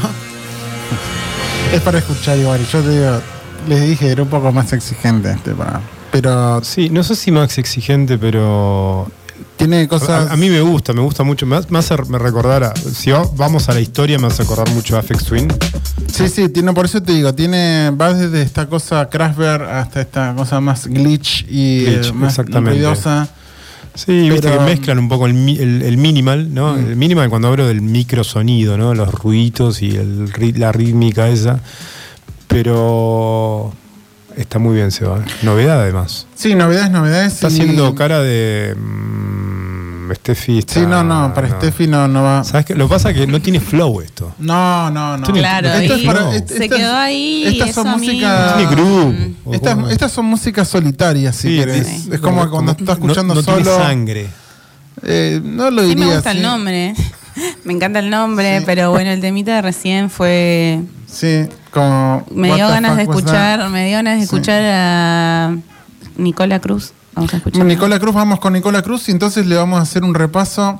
[1.73, 2.65] es para escuchar igual.
[2.71, 3.19] Yo te digo,
[3.67, 5.81] les dije, era un poco más exigente este para.
[6.13, 9.11] Pero Sí, no sé si más exigente, pero.
[9.57, 10.29] tiene cosas.
[10.29, 11.45] A, a mí me gusta, me gusta mucho.
[11.45, 12.63] Me me hace me recordar.
[12.63, 15.49] a- si va- vamos a la historia, me hace acordar mucho a Afex Twin.
[16.07, 20.33] Sí, sí, tiene, por eso te digo, tiene, va desde esta cosa Crashbear hasta esta
[20.37, 22.79] cosa más glitch y Glitch, eh, más exactamente.
[22.79, 23.27] ruidosa.
[23.95, 26.73] Sí, viste Pero- que mezclan un poco el, mi- el- el minimal, ¿no?
[26.73, 26.79] Mm.
[26.89, 28.93] El minimal cuando hablo del microsonido, ¿no?
[28.93, 30.29] Los ruidos y el,
[30.59, 31.59] la rítmica esa.
[32.47, 33.73] Pero
[34.35, 35.23] está muy bien, Seba.
[35.43, 36.27] Novedad además.
[36.35, 37.33] Sí, novedades, novedades.
[37.33, 38.75] Está y- haciendo cara de.
[38.75, 42.43] mm, Steffi está- Sí, no, no, para Steffi no, no va.
[42.43, 42.75] ¿Sabes qué?
[42.75, 44.33] Lo que pasa es que no tiene flow esto.
[44.39, 45.23] No, no, no.
[45.25, 47.43] Tiene- Claro, Esto es para- se quedó ahí.
[47.47, 48.53] Estas son música.
[48.57, 49.24] Tiene groove.
[49.53, 51.87] Estas, son músicas solitarias, si Sí, querés.
[51.87, 52.09] sí.
[52.11, 53.61] Es como cuando no- estás escuchando no, no solo.
[53.63, 54.27] tiene sangre.
[55.03, 56.37] Eh, no lo Sí diría me gusta así.
[56.39, 56.95] el nombre.
[57.63, 58.63] me encanta el nombre, Sí.
[58.65, 60.81] pero bueno, el temita de recién fue...
[61.07, 62.25] Sí, como.
[62.31, 64.23] Me dio ganas de escuchar, me dio ganas de Sí.
[64.25, 65.55] escuchar a
[66.17, 66.93] Nicola Cruz.
[67.13, 67.63] Vamos a escuchar.
[67.65, 70.79] Nicola Cruz, vamos con Nicola Cruz y entonces le vamos a hacer un repaso.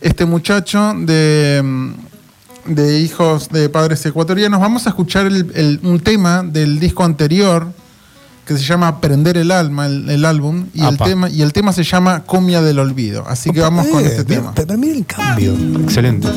[0.00, 1.92] Este muchacho de,
[2.66, 7.72] de hijos de padres ecuatorianos, vamos a escuchar el- el- un tema del disco anterior
[8.46, 11.72] que se llama Prender el Alma, el, el álbum, y el, tema, y el tema
[11.72, 13.24] se llama Comia del Olvido.
[13.26, 14.52] Así que vamos con Eh, este mira, tema.
[14.54, 15.52] Pero mira el cambio.
[15.82, 16.28] Excelente.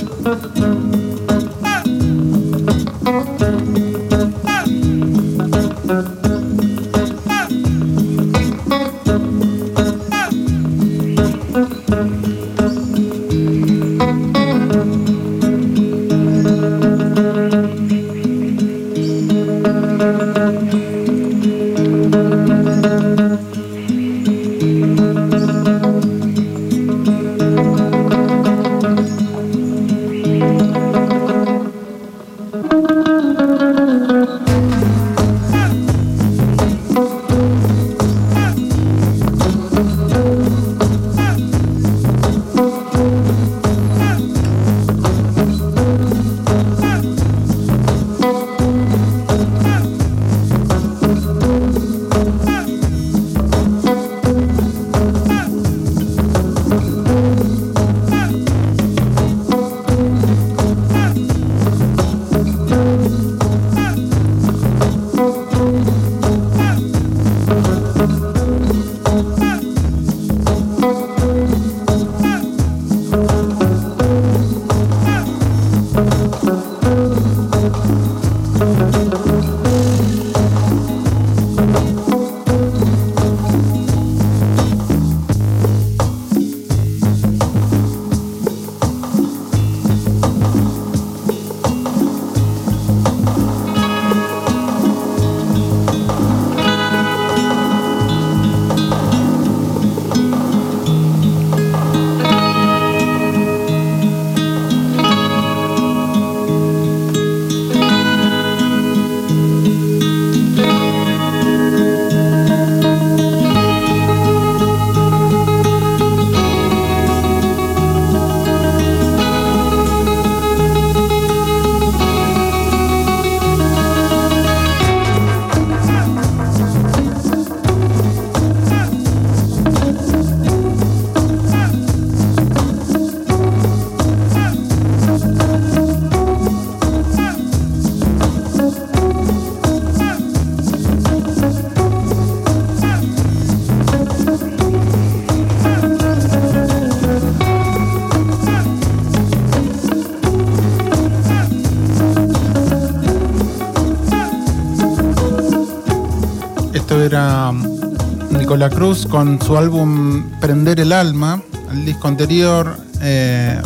[156.73, 161.41] Esto era mm, Nicola Cruz con su álbum Prender el Alma,
[161.71, 162.77] el disco anterior.
[163.01, 163.59] eh,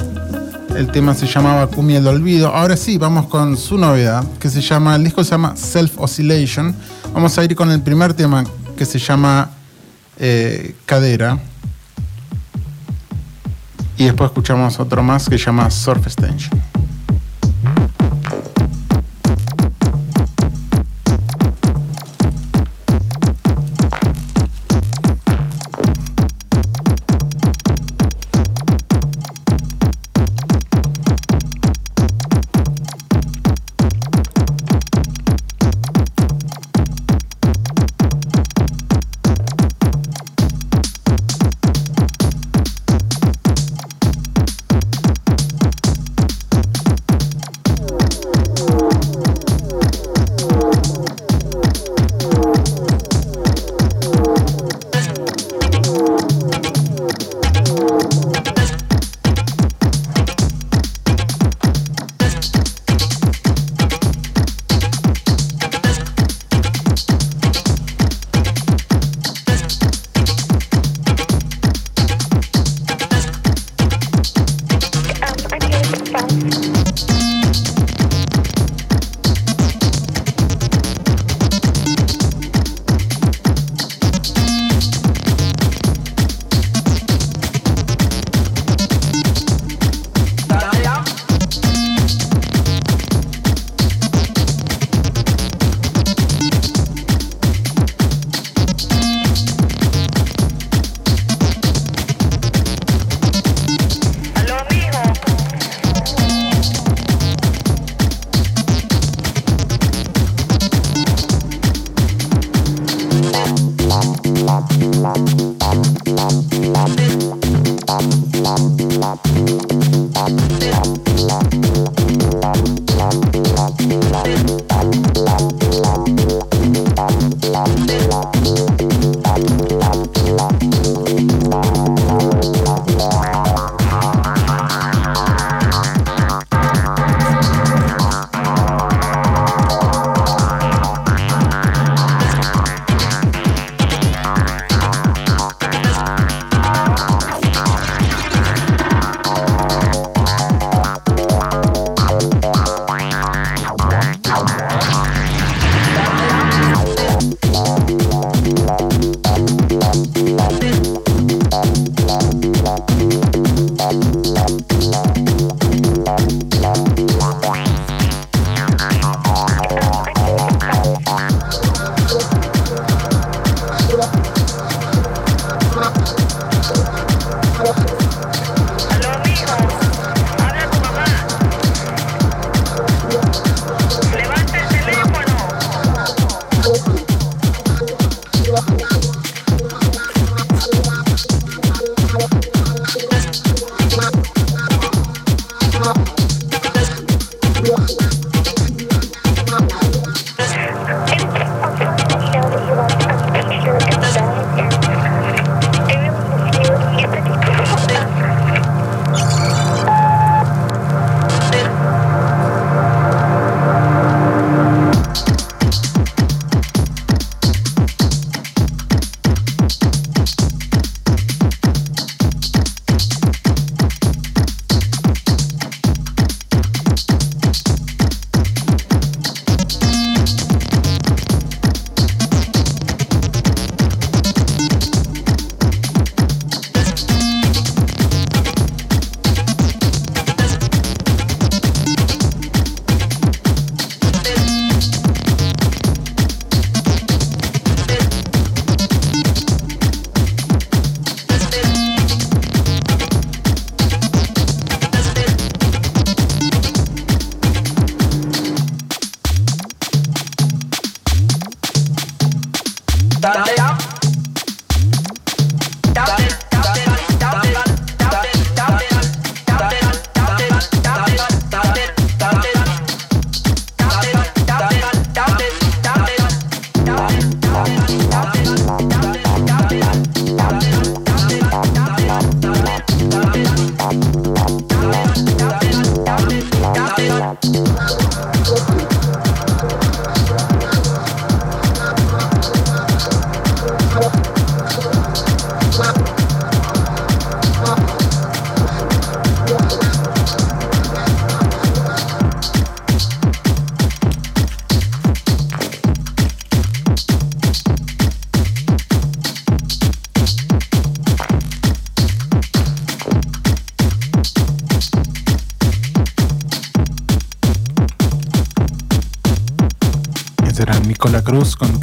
[0.76, 2.48] el tema se llamaba Cumbia del Olvido.
[2.48, 6.76] Ahora sí, vamos con su novedad, que se llama, el disco se llama Self Oscillation.
[7.14, 8.44] Vamos a ir con el primer tema
[8.76, 9.52] que se llama
[10.18, 11.38] eh, Cadera.
[13.98, 16.63] Y después escuchamos otro más que se llama Surf Extension.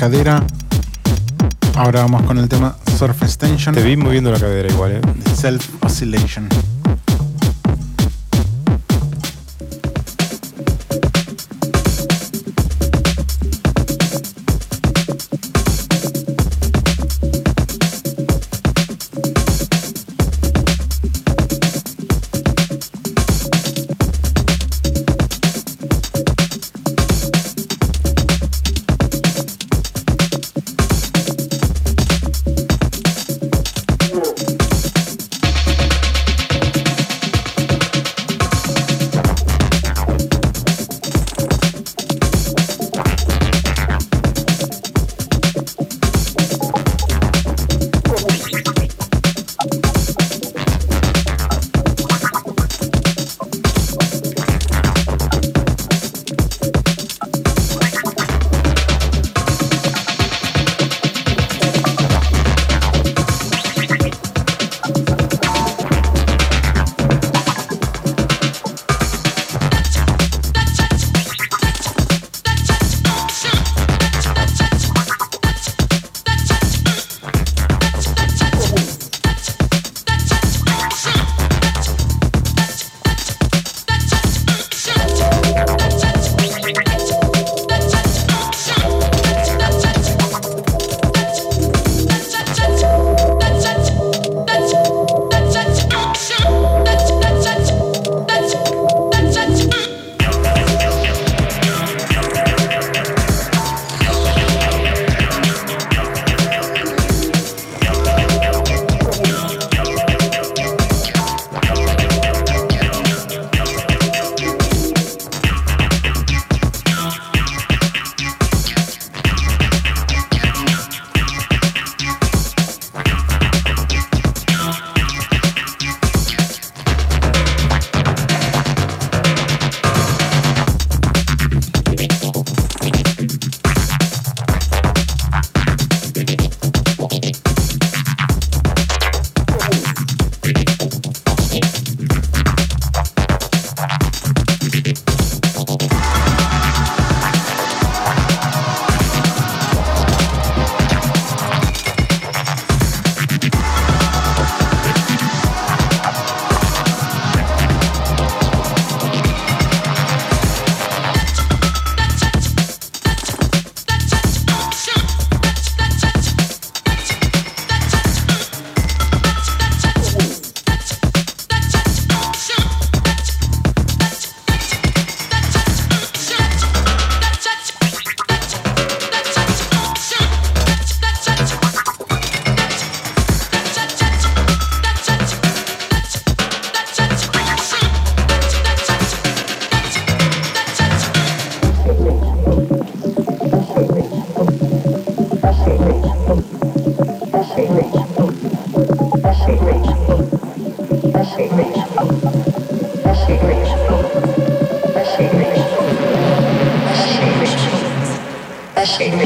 [0.00, 0.42] Cadera.
[1.74, 3.74] Ahora vamos con el tema Surf Extension.
[3.74, 5.00] Te vi moviendo la cadera igual, ¿eh?
[5.34, 6.48] Self Oscillation.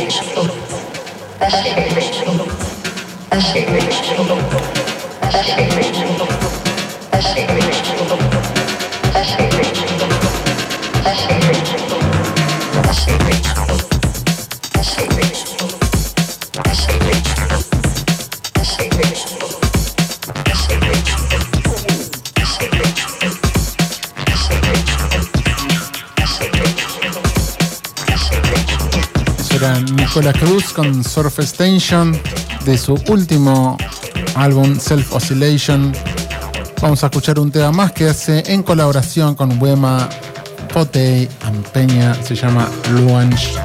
[0.05, 0.35] reach me.
[1.39, 2.37] That shit reached me.
[3.31, 4.84] That shit reached me.
[30.21, 32.17] Era Nicola Cruz con Surf Extension
[32.65, 33.77] de su último
[34.37, 35.93] álbum Self Oscillation.
[36.81, 40.09] Vamos a escuchar un tema más que hace en colaboración con Wema,
[40.73, 43.59] Potey, Ampeña, se llama Luange,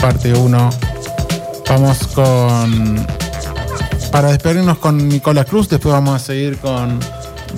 [0.00, 0.70] parte 1.
[1.68, 3.06] Vamos con.
[4.12, 7.00] Para despedirnos con Nicola Cruz, después vamos a seguir con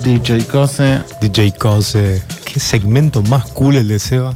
[0.03, 1.01] DJ Cose.
[1.21, 2.23] DJ Cose.
[2.45, 4.33] Qué segmento más cool el de Seba.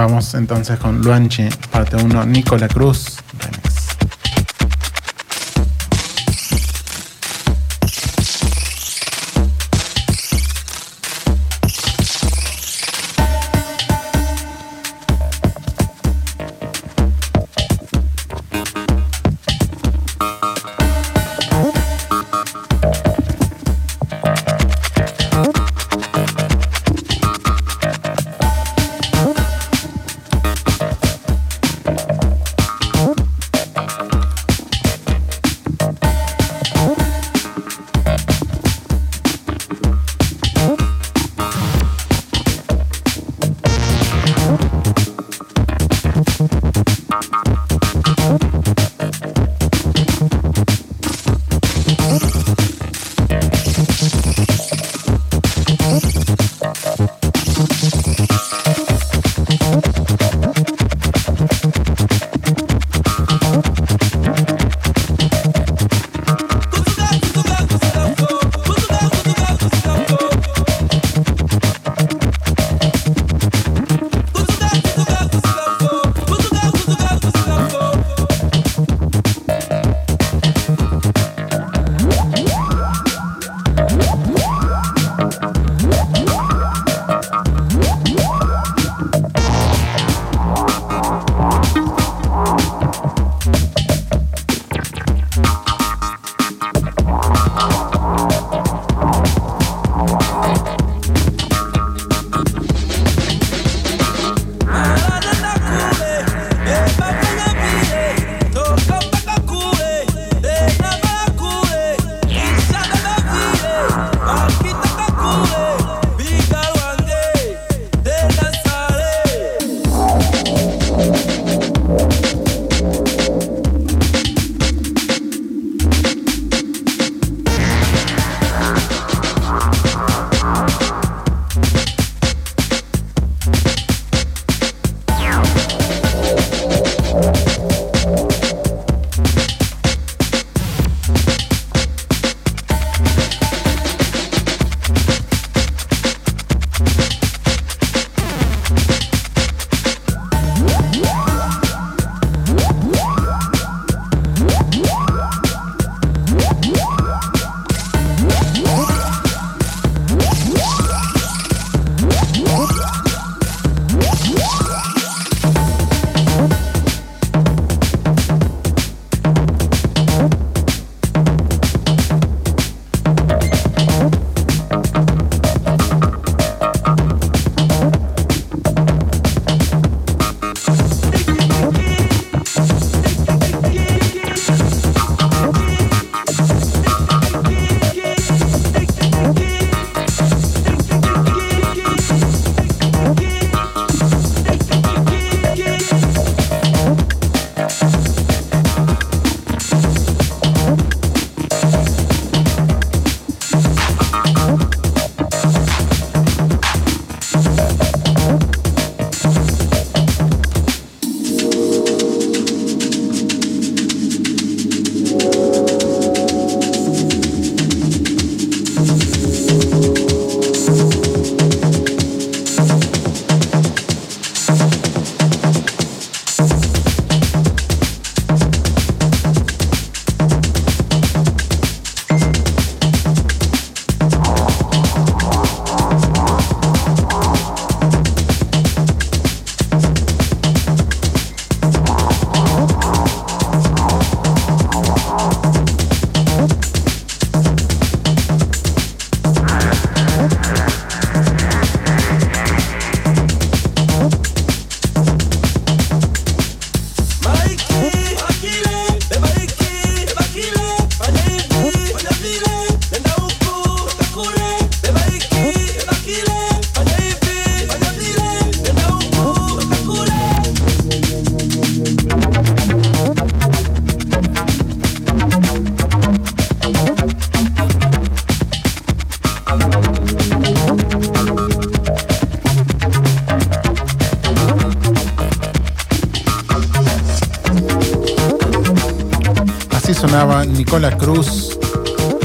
[0.00, 3.09] Vamos entonces con Luanche, parte 1, Nicola Cruz.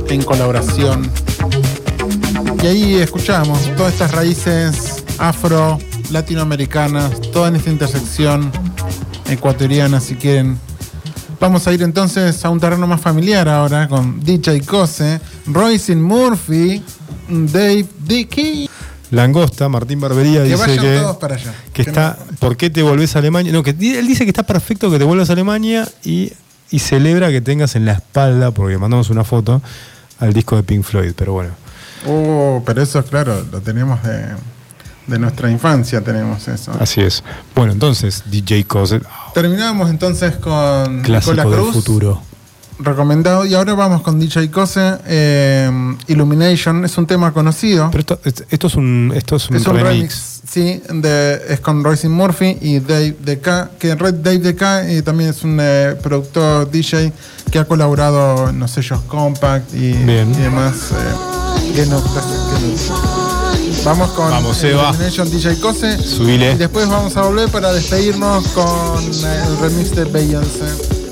[0.09, 1.09] En colaboración.
[2.63, 5.79] Y ahí escuchamos todas estas raíces afro,
[6.11, 8.51] latinoamericanas, toda en esta intersección
[9.29, 10.57] ecuatoriana, si quieren.
[11.39, 16.81] Vamos a ir entonces a un terreno más familiar ahora con DJ Cose, Royce Murphy,
[17.27, 18.69] Dave Dickey.
[19.11, 21.53] Langosta, Martín Barbería, Que dice que, todos para allá.
[21.73, 22.17] que Que está.
[22.39, 23.51] ¿Por qué te volvés a Alemania?
[23.51, 26.31] No, que él dice que está perfecto que te vuelvas a Alemania y,
[26.71, 29.61] y celebra que tengas en la espalda, porque mandamos una foto,
[30.19, 31.51] al disco de Pink Floyd, pero bueno.
[32.07, 34.25] Oh, pero eso, claro, lo tenemos de,
[35.07, 36.71] de nuestra infancia, tenemos eso.
[36.79, 37.23] Así es.
[37.55, 42.21] Bueno, entonces, DJ Cosset, Terminamos entonces con clásico Nicola del Cruz, futuro.
[42.79, 43.45] Recomendado.
[43.45, 45.69] Y ahora vamos con DJ Cose, eh,
[46.07, 47.89] Illumination, es un tema conocido.
[47.91, 49.87] Pero esto, es- esto es un, esto es un, es un remix.
[49.93, 55.01] remix, sí, de, es con Royce Murphy y Dave DK, que Red Dave DK eh,
[55.03, 57.11] también es un eh, productor DJ
[57.51, 60.31] que ha colaborado en los sellos Compact y, Bien.
[60.33, 60.75] y demás.
[60.91, 63.25] eh, que no- que no-
[63.83, 64.63] Vamos con Vamos.
[64.63, 65.97] Illumination DJ Cose.
[65.97, 66.53] Subile.
[66.53, 71.04] Y después vamos a volver para despedirnos con el remix de Beyoncé.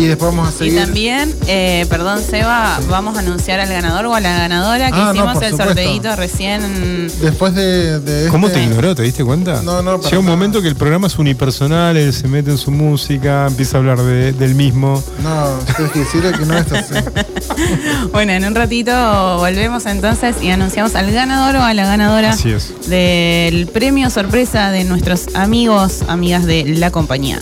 [0.00, 0.82] Y después vamos a Y seguir.
[0.82, 5.10] también, eh, perdón Seba, vamos a anunciar al ganador o a la ganadora que Ah,
[5.12, 5.64] hicimos el supuesto.
[5.64, 7.08] sorteito recién.
[7.20, 8.00] Después de.
[8.00, 8.94] de ¿Cómo este- te ignoró?
[8.94, 9.60] ¿Te diste cuenta?
[9.62, 10.36] No, no, Llega un nada.
[10.36, 13.98] momento que el programa es unipersonal, él se mete en su música, empieza a hablar
[14.02, 15.02] de- del mismo.
[15.22, 16.94] No, tienes que decirle que no es así.
[18.12, 18.90] Bueno, en un ratito
[19.38, 22.72] volvemos entonces y anunciamos al ganador o a la ganadora Así es.
[22.88, 27.38] del premio sorpresa de nuestros amigos, amigas de la compañía.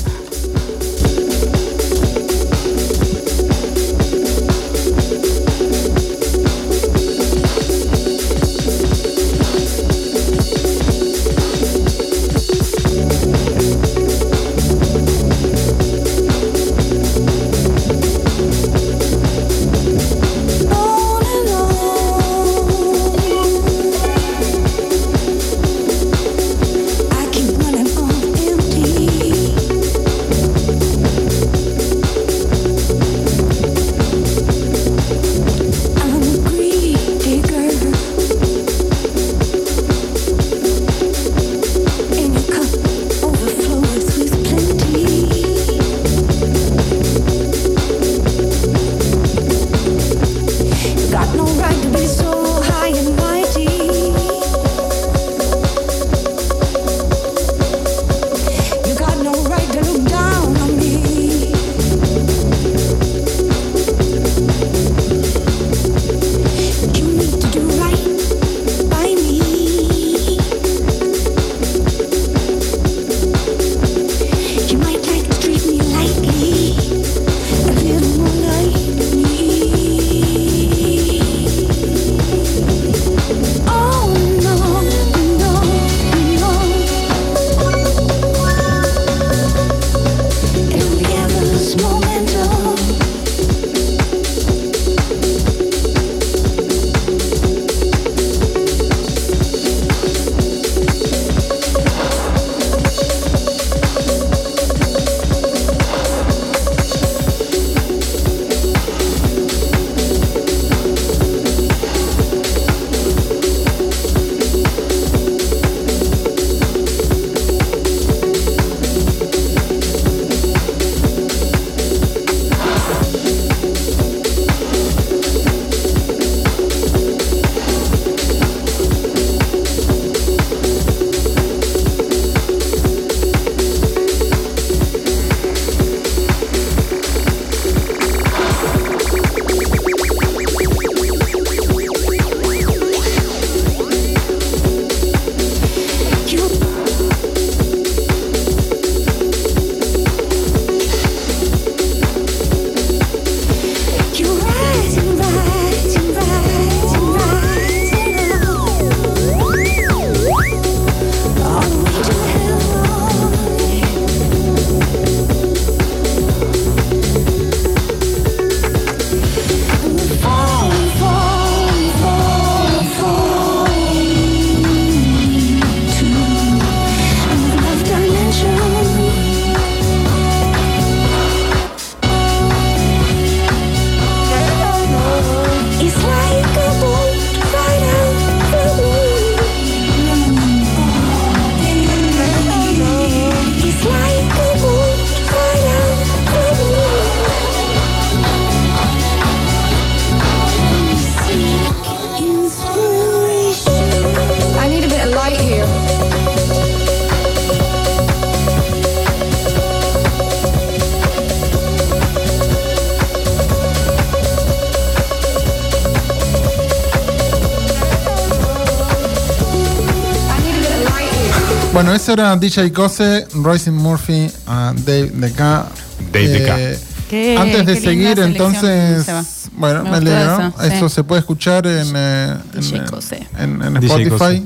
[222.09, 225.67] Eso era DJ Cose, Royce Murphy, ah, Dave de acá.
[226.11, 226.79] Dave.
[227.11, 229.05] Qué- antes de seguir, entonces,
[229.53, 230.49] bueno, Me me, alegro.
[230.59, 230.95] eso, Eso, sí.
[230.95, 233.27] se puede escuchar en, eh, en, Cose.
[233.39, 234.09] en- en DJ Spotify.
[234.41, 234.43] Cose.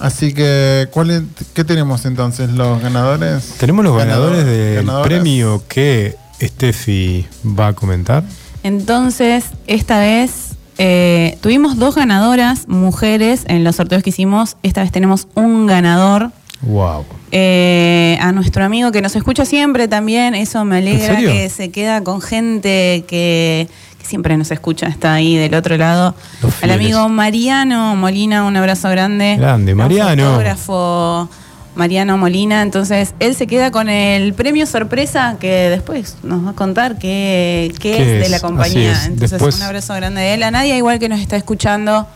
[0.00, 1.22] Así que, ¿cuál es-
[1.54, 2.50] ¿qué tenemos entonces?
[2.50, 3.42] ¿Los ganadores?
[3.58, 7.26] Tenemos los ganadores Ganador- del premio que Steffi
[7.58, 8.22] va a comentar.
[8.64, 10.30] Entonces, esta vez
[10.76, 14.56] eh, tuvimos dos ganadoras, mujeres, en los sorteos que hicimos.
[14.62, 16.32] Esta vez tenemos un ganador.
[17.34, 22.04] Eh, a nuestro amigo que nos escucha siempre también, eso me alegra que se queda
[22.04, 23.68] con gente que,
[23.98, 26.14] que siempre nos escucha, está ahí del otro lado.
[26.60, 29.36] Al amigo Mariano Molina, un abrazo grande.
[29.38, 30.24] Grande, Mariano.
[30.32, 31.30] Fotógrafo
[31.74, 36.52] Mariano Molina, entonces él se queda con el premio sorpresa que después nos va a
[36.52, 38.92] contar qué, qué ¿Qué es, de la compañía.
[38.92, 39.06] es.
[39.06, 40.42] Entonces Después- un abrazo grande de él.
[40.42, 42.06] A Nadia igual que nos está escuchando,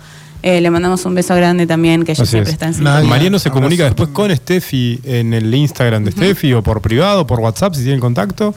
[0.42, 2.54] eh, le mandamos un beso grande también, que ella Así siempre es.
[2.54, 2.90] está en Nadia.
[2.92, 3.10] sintonía.
[3.10, 3.60] Mariano se abrazo.
[3.60, 7.82] comunica después con Steffi en el Instagram de Steffi o por privado, por WhatsApp si
[7.82, 8.54] tienen contacto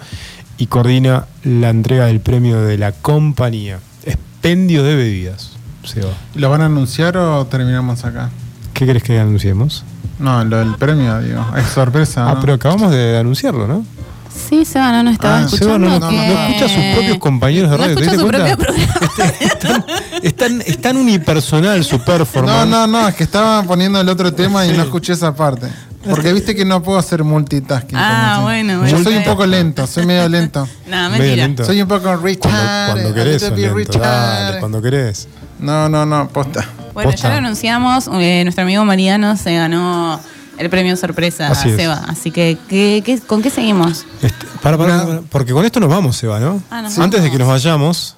[0.58, 3.80] y coordina la entrega del premio de la compañía.
[4.06, 5.52] Expendio de bebidas.
[5.84, 6.10] Seba.
[6.36, 8.30] ¿Lo van a anunciar o terminamos acá?
[8.74, 9.84] ¿Qué crees que anunciemos?
[10.20, 11.46] No, lo del premio, digo.
[11.58, 12.30] Es sorpresa.
[12.30, 12.42] Ah, ¿no?
[12.42, 13.86] pero acabamos de anunciarlo, ¿no?
[14.34, 15.74] Sí, Seba, no nos estaba Ah, escuchando.
[15.74, 17.96] Seba no, no- que- no escucha a sus propios compañeros de No radio.
[17.98, 18.58] ¿te escucha diste su cuenta?
[18.58, 18.76] propio
[19.18, 19.86] programa.
[20.24, 22.68] Es tan, es tan- unipersonal su No, performance.
[22.70, 25.68] no, no, es que estaba poniendo el otro tema y no escuché esa parte.
[26.10, 27.98] Porque viste que no puedo hacer multitasking.
[27.98, 30.68] Ah, como bueno, Yo bueno, soy un poco lento, soy medio lento.
[30.88, 31.36] No, mentira.
[31.36, 31.66] lento.
[31.66, 32.52] Soy un poco Richard.
[32.52, 34.02] Cuando, cuando querés, Richard.
[34.02, 35.28] dale, cuando querés.
[35.60, 36.66] No, no, no, posta.
[36.94, 37.28] Bueno, Posta.
[37.28, 38.10] ya lo anunciamos.
[38.14, 40.20] eh, nuestro amigo Mariano se ganó
[40.60, 41.76] el premio sorpresa Así.
[41.76, 42.04] Seba.
[42.08, 44.06] Así que, ¿qué, qué- con qué seguimos?
[44.22, 46.62] Este, para, para, para, porque con esto nos vamos, Seba, ¿no?
[46.70, 48.16] Ah, nos Antes de que nos vayamos,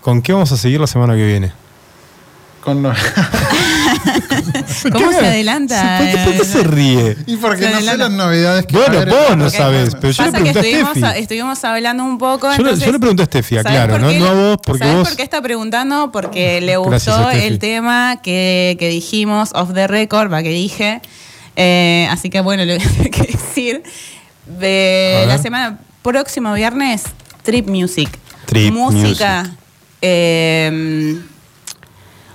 [0.00, 1.52] ¿con qué vamos a seguir la semana que viene?
[2.62, 2.92] Con lo-
[4.92, 5.98] ¿Cómo se adelanta?
[5.98, 7.16] ¿Por qué, por qué eh, se ríe?
[7.26, 10.24] y porque Se no sé las novedades que Bueno, vos no Porque- sabés, pero yo
[10.24, 11.06] le que pregunté a estuvimos, Steffi.
[11.06, 12.48] a- estuvimos hablando un poco.
[12.48, 14.78] Yo entonces, yo le pregunté a Steffi, ¿sabés aclaro, por no- no a vos, porque
[14.80, 16.10] ¿Sabés vos- por qué está preguntando?
[16.12, 21.00] Porque le gustó el tema que, que dijimos off the record, va que dije.
[21.60, 23.82] Eh, así que bueno, le voy a tener que decir.
[24.46, 27.02] De la semana próximo viernes,
[27.42, 28.08] Trip Music.
[28.46, 29.44] Trip música.
[30.00, 31.20] eh,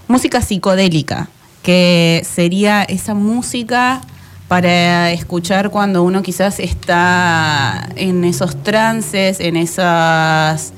[0.07, 1.29] música psicodélica,
[1.63, 4.01] que sería esa música
[4.47, 10.73] para escuchar cuando uno quizás está en esos trances, en esas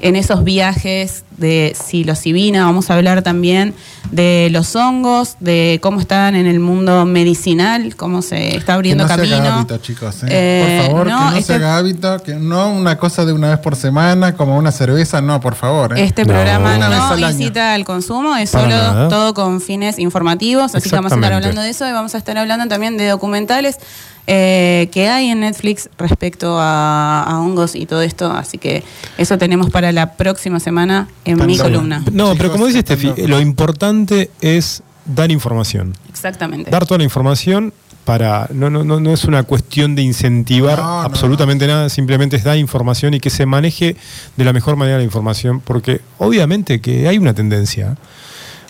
[0.00, 3.74] en esos viajes de psilocibina, vamos a hablar también
[4.10, 9.04] de los hongos, de cómo están en el mundo medicinal, cómo se está Que abriendo
[9.06, 10.22] no se haga hábito, chicos.
[10.24, 10.26] ¿eh?
[10.30, 13.32] Eh, por favor, no, que no este- se haga hábito, que no una cosa de
[13.32, 15.96] una vez por semana, como una cerveza, no, por favor.
[15.96, 16.04] ¿eh?
[16.04, 16.32] Este No.
[16.32, 19.08] programa no al incita al consumo, es Para solo nada.
[19.08, 22.18] todo con fines informativos, así que vamos a estar hablando de eso y vamos a
[22.18, 23.78] estar hablando también de documentales
[24.26, 28.84] eh, que hay en Netflix respecto a, a hongos y todo esto, así que
[29.18, 32.04] eso tenemos para la próxima semana en mi columna.
[32.12, 35.94] No, pero como dice Steffi, lo importante es dar información.
[36.08, 36.70] Exactamente.
[36.70, 37.72] Dar toda la información
[38.04, 38.48] para.
[38.52, 42.44] No, no, no, no es una cuestión de incentivar No, no, absolutamente nada, simplemente es
[42.44, 43.96] dar información y que se maneje
[44.36, 47.96] de la mejor manera la información, porque obviamente que hay una tendencia.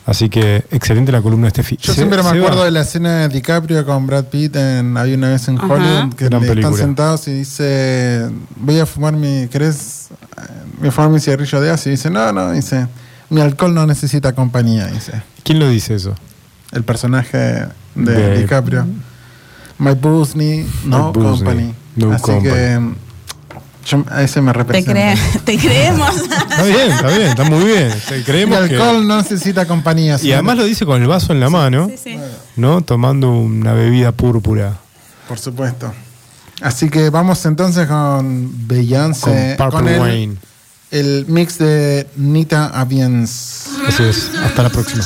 [0.07, 1.77] Así que excelente la columna de Steffi.
[1.77, 5.17] Yo Se- siempre me acuerdo de la escena de DiCaprio con Brad Pitt en Había
[5.17, 5.67] una vez en Ajá.
[5.67, 6.71] Hollywood que Gran le película.
[6.75, 10.09] están sentados y dice voy a fumar mi ¿querés?
[10.39, 10.43] eh,
[10.79, 12.87] Voy a fumar mi cigarrillo de así y dice no, no, dice
[13.29, 16.15] mi alcohol no necesita compañía, dice ¿Quién lo dice eso?
[16.73, 18.87] el personaje de, De- DiCaprio.
[19.79, 20.37] My booze
[20.85, 21.75] no company.
[21.97, 22.43] no así company.
[22.51, 22.81] que
[23.91, 24.93] yo, a ese me Te, representa.
[25.15, 26.17] cre- te creemos.
[26.17, 27.93] Está bien, está bien, está muy bien.
[28.09, 30.17] Te- Creemos que- alcohol no necesita compañía.
[30.23, 32.19] Y además lo dice con el vaso en la mano, Sí, sí.
[32.57, 32.81] ¿no?
[32.83, 34.77] Tomando una bebida púrpura.
[35.29, 35.93] Por supuesto.
[36.63, 39.57] Así que vamos entonces con Beyoncé.
[39.59, 40.39] Con Purple el, Rain.
[40.91, 43.67] el mix de Nita Aviens.
[43.89, 44.31] Así es.
[44.45, 45.03] Hasta la próxima.